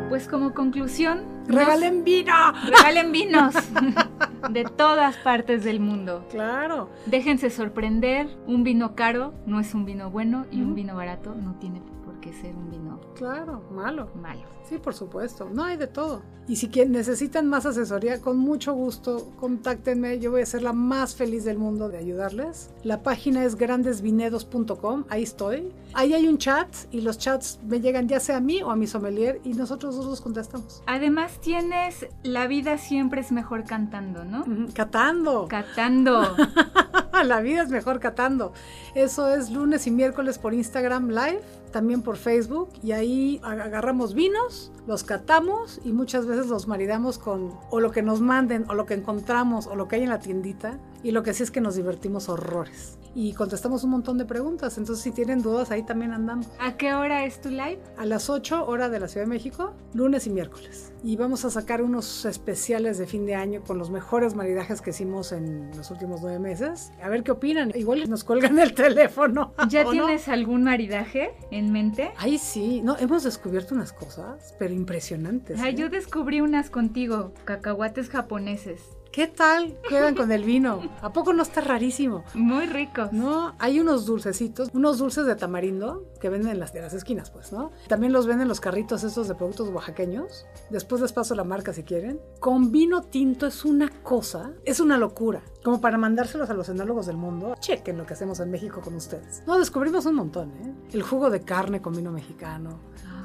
Pues 0.08 0.26
como 0.26 0.54
conclusión, 0.54 1.44
¡Regalen 1.48 2.02
vino! 2.02 2.32
regalen 2.64 3.12
vinos 3.12 3.54
de 4.50 4.64
todas 4.64 5.16
partes 5.18 5.64
del 5.64 5.80
mundo. 5.80 6.26
Claro. 6.30 6.90
Déjense 7.06 7.50
sorprender. 7.50 8.28
Un 8.46 8.64
vino 8.64 8.94
caro 8.94 9.34
no 9.46 9.60
es 9.60 9.74
un 9.74 9.84
vino 9.84 10.10
bueno 10.10 10.46
y 10.50 10.62
un 10.62 10.74
vino 10.74 10.96
barato 10.96 11.34
no 11.34 11.54
tiene 11.58 11.80
qué 12.20 12.32
ser 12.32 12.54
un 12.54 12.70
vino 12.70 13.00
Claro, 13.14 13.62
malo. 13.72 14.10
malo. 14.20 14.42
Sí, 14.68 14.78
por 14.78 14.94
supuesto. 14.94 15.48
No 15.52 15.64
hay 15.64 15.76
de 15.76 15.86
todo. 15.86 16.22
Y 16.46 16.56
si 16.56 16.68
necesitan 16.68 17.46
más 17.46 17.66
asesoría, 17.66 18.20
con 18.20 18.38
mucho 18.38 18.72
gusto, 18.74 19.30
contáctenme. 19.40 20.18
Yo 20.18 20.30
voy 20.30 20.42
a 20.42 20.46
ser 20.46 20.62
la 20.62 20.72
más 20.72 21.14
feliz 21.14 21.44
del 21.44 21.58
mundo 21.58 21.88
de 21.88 21.98
ayudarles. 21.98 22.70
La 22.84 23.02
página 23.02 23.44
es 23.44 23.56
grandesvinedos.com. 23.56 25.04
Ahí 25.08 25.22
estoy. 25.22 25.72
Ahí 25.94 26.12
hay 26.14 26.28
un 26.28 26.38
chat 26.38 26.68
y 26.90 27.00
los 27.00 27.18
chats 27.18 27.60
me 27.66 27.80
llegan 27.80 28.08
ya 28.08 28.20
sea 28.20 28.38
a 28.38 28.40
mí 28.40 28.62
o 28.62 28.70
a 28.70 28.76
mi 28.76 28.86
sommelier 28.86 29.40
y 29.44 29.54
nosotros 29.54 29.96
dos 29.96 30.06
los 30.06 30.20
contestamos. 30.20 30.82
Además 30.86 31.38
tienes 31.40 32.06
La 32.22 32.46
vida 32.46 32.78
siempre 32.78 33.20
es 33.20 33.32
mejor 33.32 33.64
cantando, 33.64 34.24
¿no? 34.24 34.44
Catando. 34.74 35.48
Catando. 35.48 36.22
La 37.24 37.40
vida 37.40 37.62
es 37.62 37.68
mejor 37.70 38.00
catando. 38.00 38.52
Eso 38.94 39.28
es 39.34 39.50
lunes 39.50 39.86
y 39.86 39.90
miércoles 39.90 40.38
por 40.38 40.54
Instagram 40.54 41.08
Live, 41.08 41.40
también 41.70 42.02
por 42.02 42.16
Facebook. 42.16 42.68
Y 42.82 42.92
ahí 42.92 43.40
ag- 43.42 43.62
agarramos 43.62 44.14
vinos, 44.14 44.72
los 44.86 45.04
catamos 45.04 45.80
y 45.84 45.92
muchas 45.92 46.26
veces 46.26 46.46
los 46.46 46.66
maridamos 46.68 47.18
con 47.18 47.52
o 47.70 47.80
lo 47.80 47.90
que 47.90 48.02
nos 48.02 48.20
manden, 48.20 48.64
o 48.68 48.74
lo 48.74 48.86
que 48.86 48.94
encontramos, 48.94 49.66
o 49.66 49.76
lo 49.76 49.88
que 49.88 49.96
hay 49.96 50.02
en 50.02 50.08
la 50.10 50.18
tiendita. 50.20 50.78
Y 51.02 51.12
lo 51.12 51.22
que 51.22 51.32
sí 51.34 51.42
es 51.42 51.50
que 51.50 51.60
nos 51.60 51.74
divertimos 51.76 52.28
horrores. 52.28 52.98
Y 53.20 53.32
contestamos 53.32 53.82
un 53.82 53.90
montón 53.90 54.16
de 54.16 54.24
preguntas. 54.24 54.78
Entonces, 54.78 55.02
si 55.02 55.10
tienen 55.10 55.42
dudas, 55.42 55.72
ahí 55.72 55.82
también 55.82 56.12
andamos. 56.12 56.46
¿A 56.60 56.76
qué 56.76 56.94
hora 56.94 57.24
es 57.24 57.40
tu 57.40 57.48
live? 57.48 57.80
A 57.96 58.06
las 58.06 58.30
8 58.30 58.64
hora 58.64 58.88
de 58.88 59.00
la 59.00 59.08
Ciudad 59.08 59.26
de 59.26 59.30
México, 59.30 59.74
lunes 59.92 60.28
y 60.28 60.30
miércoles. 60.30 60.92
Y 61.02 61.16
vamos 61.16 61.44
a 61.44 61.50
sacar 61.50 61.82
unos 61.82 62.24
especiales 62.26 62.96
de 62.96 63.08
fin 63.08 63.26
de 63.26 63.34
año 63.34 63.60
con 63.66 63.76
los 63.76 63.90
mejores 63.90 64.36
maridajes 64.36 64.80
que 64.80 64.90
hicimos 64.90 65.32
en 65.32 65.76
los 65.76 65.90
últimos 65.90 66.20
nueve 66.22 66.38
meses. 66.38 66.92
A 67.02 67.08
ver 67.08 67.24
qué 67.24 67.32
opinan. 67.32 67.72
Igual 67.74 68.08
nos 68.08 68.22
cuelgan 68.22 68.56
el 68.60 68.72
teléfono. 68.76 69.52
¿Ya 69.68 69.80
¿o 69.80 69.84
no? 69.86 69.90
tienes 69.90 70.28
algún 70.28 70.62
maridaje 70.62 71.32
en 71.50 71.72
mente? 71.72 72.12
Ay, 72.18 72.38
sí. 72.38 72.82
No, 72.82 72.96
hemos 72.98 73.24
descubierto 73.24 73.74
unas 73.74 73.92
cosas, 73.92 74.54
pero 74.60 74.74
impresionantes. 74.74 75.58
Ay, 75.60 75.72
¿eh? 75.72 75.76
yo 75.76 75.88
descubrí 75.88 76.40
unas 76.40 76.70
contigo, 76.70 77.32
cacahuates 77.44 78.10
japoneses. 78.10 78.80
¿Qué 79.12 79.26
tal 79.26 79.78
quedan 79.88 80.14
con 80.14 80.30
el 80.32 80.44
vino? 80.44 80.82
¿A 81.00 81.12
poco 81.12 81.32
no 81.32 81.42
está 81.42 81.60
rarísimo? 81.62 82.24
Muy 82.34 82.66
ricos. 82.66 83.10
No, 83.12 83.54
hay 83.58 83.80
unos 83.80 84.04
dulcecitos, 84.04 84.68
unos 84.74 84.98
dulces 84.98 85.24
de 85.26 85.34
tamarindo 85.34 86.04
que 86.20 86.28
venden 86.28 86.52
en 86.52 86.60
las, 86.60 86.72
de 86.72 86.82
las 86.82 86.92
esquinas, 86.92 87.30
pues, 87.30 87.52
¿no? 87.52 87.72
También 87.88 88.12
los 88.12 88.26
venden 88.26 88.48
los 88.48 88.60
carritos 88.60 89.04
estos 89.04 89.26
de 89.26 89.34
productos 89.34 89.70
oaxaqueños. 89.70 90.46
Después 90.70 91.00
les 91.00 91.12
paso 91.12 91.34
la 91.34 91.44
marca 91.44 91.72
si 91.72 91.84
quieren. 91.84 92.20
Con 92.38 92.70
vino 92.70 93.02
tinto 93.02 93.46
es 93.46 93.64
una 93.64 93.88
cosa, 94.02 94.52
es 94.64 94.78
una 94.78 94.98
locura. 94.98 95.42
Como 95.64 95.80
para 95.80 95.98
mandárselos 95.98 96.50
a 96.50 96.54
los 96.54 96.68
enólogos 96.68 97.06
del 97.06 97.16
mundo. 97.16 97.54
Chequen 97.58 97.96
lo 97.96 98.06
que 98.06 98.12
hacemos 98.12 98.40
en 98.40 98.50
México 98.50 98.80
con 98.82 98.94
ustedes. 98.94 99.42
No, 99.46 99.58
descubrimos 99.58 100.04
un 100.06 100.16
montón, 100.16 100.50
¿eh? 100.50 100.74
El 100.92 101.02
jugo 101.02 101.30
de 101.30 101.40
carne 101.40 101.80
con 101.80 101.94
vino 101.94 102.12
mexicano. 102.12 102.78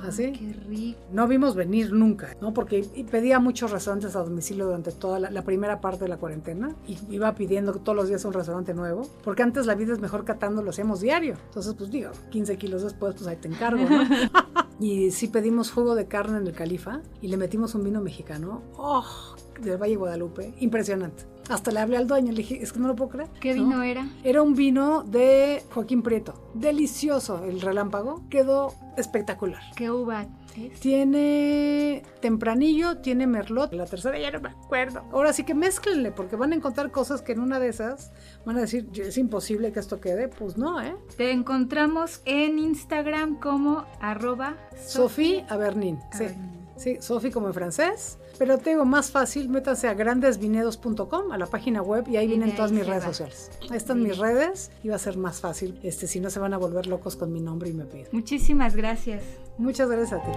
¿Así? 0.08 0.32
Qué 0.32 0.54
rico. 0.68 1.00
No 1.12 1.28
vimos 1.28 1.56
venir 1.56 1.94
nunca, 1.94 2.36
¿no? 2.42 2.54
Porque 2.54 2.84
pedía 3.10 3.40
muchos 3.40 3.72
restaurantes 3.72 4.16
a 4.16 4.24
domicilio 4.24 4.66
durante 4.66 4.92
toda 4.92 5.20
la, 5.20 5.30
la 5.30 5.44
primera 5.44 5.82
parte 5.82 6.04
de 6.04 6.10
la 6.10 6.18
cuarentena 6.18 6.76
y 6.88 6.98
iba 7.10 7.34
pidiendo 7.36 7.74
todos 7.74 7.96
los 7.96 8.08
días 8.08 8.24
un 8.26 8.34
restaurante 8.34 8.74
nuevo, 8.74 9.08
porque 9.24 9.44
antes 9.44 9.66
la 9.66 9.76
vida 9.76 9.94
es 9.94 10.00
mejor 10.00 10.26
catando, 10.26 10.62
lo 10.62 10.72
hacíamos 10.72 11.02
diario. 11.02 11.36
Entonces, 11.48 11.74
pues 11.76 11.92
digo, 11.92 12.12
15 12.32 12.58
kilos 12.58 12.84
después, 12.84 13.16
pues 13.16 13.28
ahí 13.28 13.38
te 13.38 13.48
encargo, 13.48 13.84
¿no? 13.90 14.04
y 14.80 15.12
sí 15.12 15.28
pedimos 15.28 15.72
jugo 15.72 15.96
de 15.96 16.08
carne 16.08 16.38
en 16.38 16.48
el 16.48 16.54
Califa 16.54 17.02
y 17.22 17.28
le 17.28 17.38
metimos 17.38 17.76
un 17.76 17.84
vino 17.84 18.02
mexicano, 18.02 18.62
¡oh! 18.78 19.06
Del 19.62 19.78
Valle 19.78 19.94
de 19.94 19.98
Guadalupe, 19.98 20.54
impresionante. 20.60 21.33
Hasta 21.50 21.72
le 21.72 21.80
hablé 21.80 21.98
al 21.98 22.08
dueño, 22.08 22.32
le 22.32 22.38
dije, 22.38 22.62
es 22.62 22.72
que 22.72 22.80
no 22.80 22.88
lo 22.88 22.96
puedo 22.96 23.12
creer. 23.12 23.30
¿Qué 23.40 23.54
¿no? 23.54 23.64
vino 23.64 23.84
era? 23.84 24.08
Era 24.24 24.42
un 24.42 24.56
vino 24.56 25.04
de 25.04 25.64
Joaquín 25.74 26.02
Prieto. 26.02 26.52
Delicioso 26.54 27.44
el 27.44 27.62
relámpago. 27.62 28.24
Quedó 28.30 28.74
espectacular. 28.98 29.62
¿Qué 29.76 29.92
uva 29.92 30.24
es? 30.24 30.80
Tiene 30.80 32.04
tempranillo, 32.22 32.98
tiene 33.00 33.28
merlot. 33.28 33.74
La 33.74 33.86
tercera 33.86 34.20
ya 34.20 34.32
no 34.32 34.40
me 34.40 34.50
acuerdo. 34.50 35.04
Ahora 35.12 35.34
sí 35.34 35.44
que 35.44 35.56
mézclenle, 35.56 36.12
porque 36.12 36.36
van 36.36 36.52
a 36.52 36.56
encontrar 36.56 36.92
cosas 36.92 37.22
que 37.22 37.32
en 37.32 37.40
una 37.40 37.60
de 37.60 37.70
esas 37.70 38.12
van 38.46 38.58
a 38.58 38.62
decir, 38.62 38.90
es 38.96 39.18
imposible 39.18 39.72
que 39.72 39.80
esto 39.80 40.00
quede. 40.00 40.28
Pues 40.28 40.58
no, 40.58 40.82
¿eh? 40.82 40.96
Te 41.18 41.32
encontramos 41.32 42.22
en 42.26 42.60
Instagram 42.60 43.40
como 43.40 43.86
arroba 44.00 44.56
Avernin. 45.50 46.00
Sí. 46.12 46.26
Sí, 46.76 46.98
Sophie 47.02 47.32
como 47.32 47.48
en 47.48 47.54
francés. 47.54 48.18
Pero 48.38 48.58
te 48.58 48.72
digo, 48.72 48.86
más 48.86 49.12
fácil, 49.12 49.50
métanse 49.50 49.88
a 49.88 49.94
grandesvinedos.com, 49.94 51.32
a 51.32 51.38
la 51.38 51.46
página 51.46 51.82
web, 51.82 52.08
y 52.08 52.18
ahí 52.18 52.28
vienen 52.28 52.56
todas 52.56 52.72
mis 52.72 52.86
redes 52.86 53.04
va. 53.04 53.08
sociales. 53.08 53.52
Ahí 53.70 53.78
están 53.78 54.02
mis 54.02 54.18
redes 54.18 54.72
y 54.84 54.90
va 54.90 54.96
a 54.96 55.00
ser 55.00 55.18
más 55.18 55.40
fácil. 55.40 55.80
Este, 55.84 56.08
si 56.08 56.20
no 56.20 56.30
se 56.30 56.40
van 56.40 56.54
a 56.54 56.58
volver 56.58 56.88
locos 56.88 57.16
con 57.16 57.32
mi 57.32 57.42
nombre 57.42 57.70
y 57.70 57.74
me 57.74 57.86
piden. 57.86 58.08
Muchísimas 58.12 58.76
gracias. 58.76 59.24
Muchas 59.58 59.90
gracias 59.90 60.20
a 60.20 60.24
ti. 60.24 60.32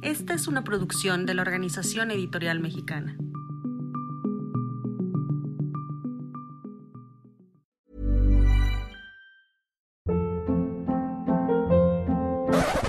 Esta 0.01 0.33
es 0.35 0.47
una 0.47 0.63
producción 0.63 1.25
de 1.25 1.33
la 1.33 1.41
Organización 1.41 2.11
Editorial 2.11 2.59
Mexicana. 2.59 3.17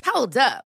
Hold 0.04 0.36
up. 0.36 0.75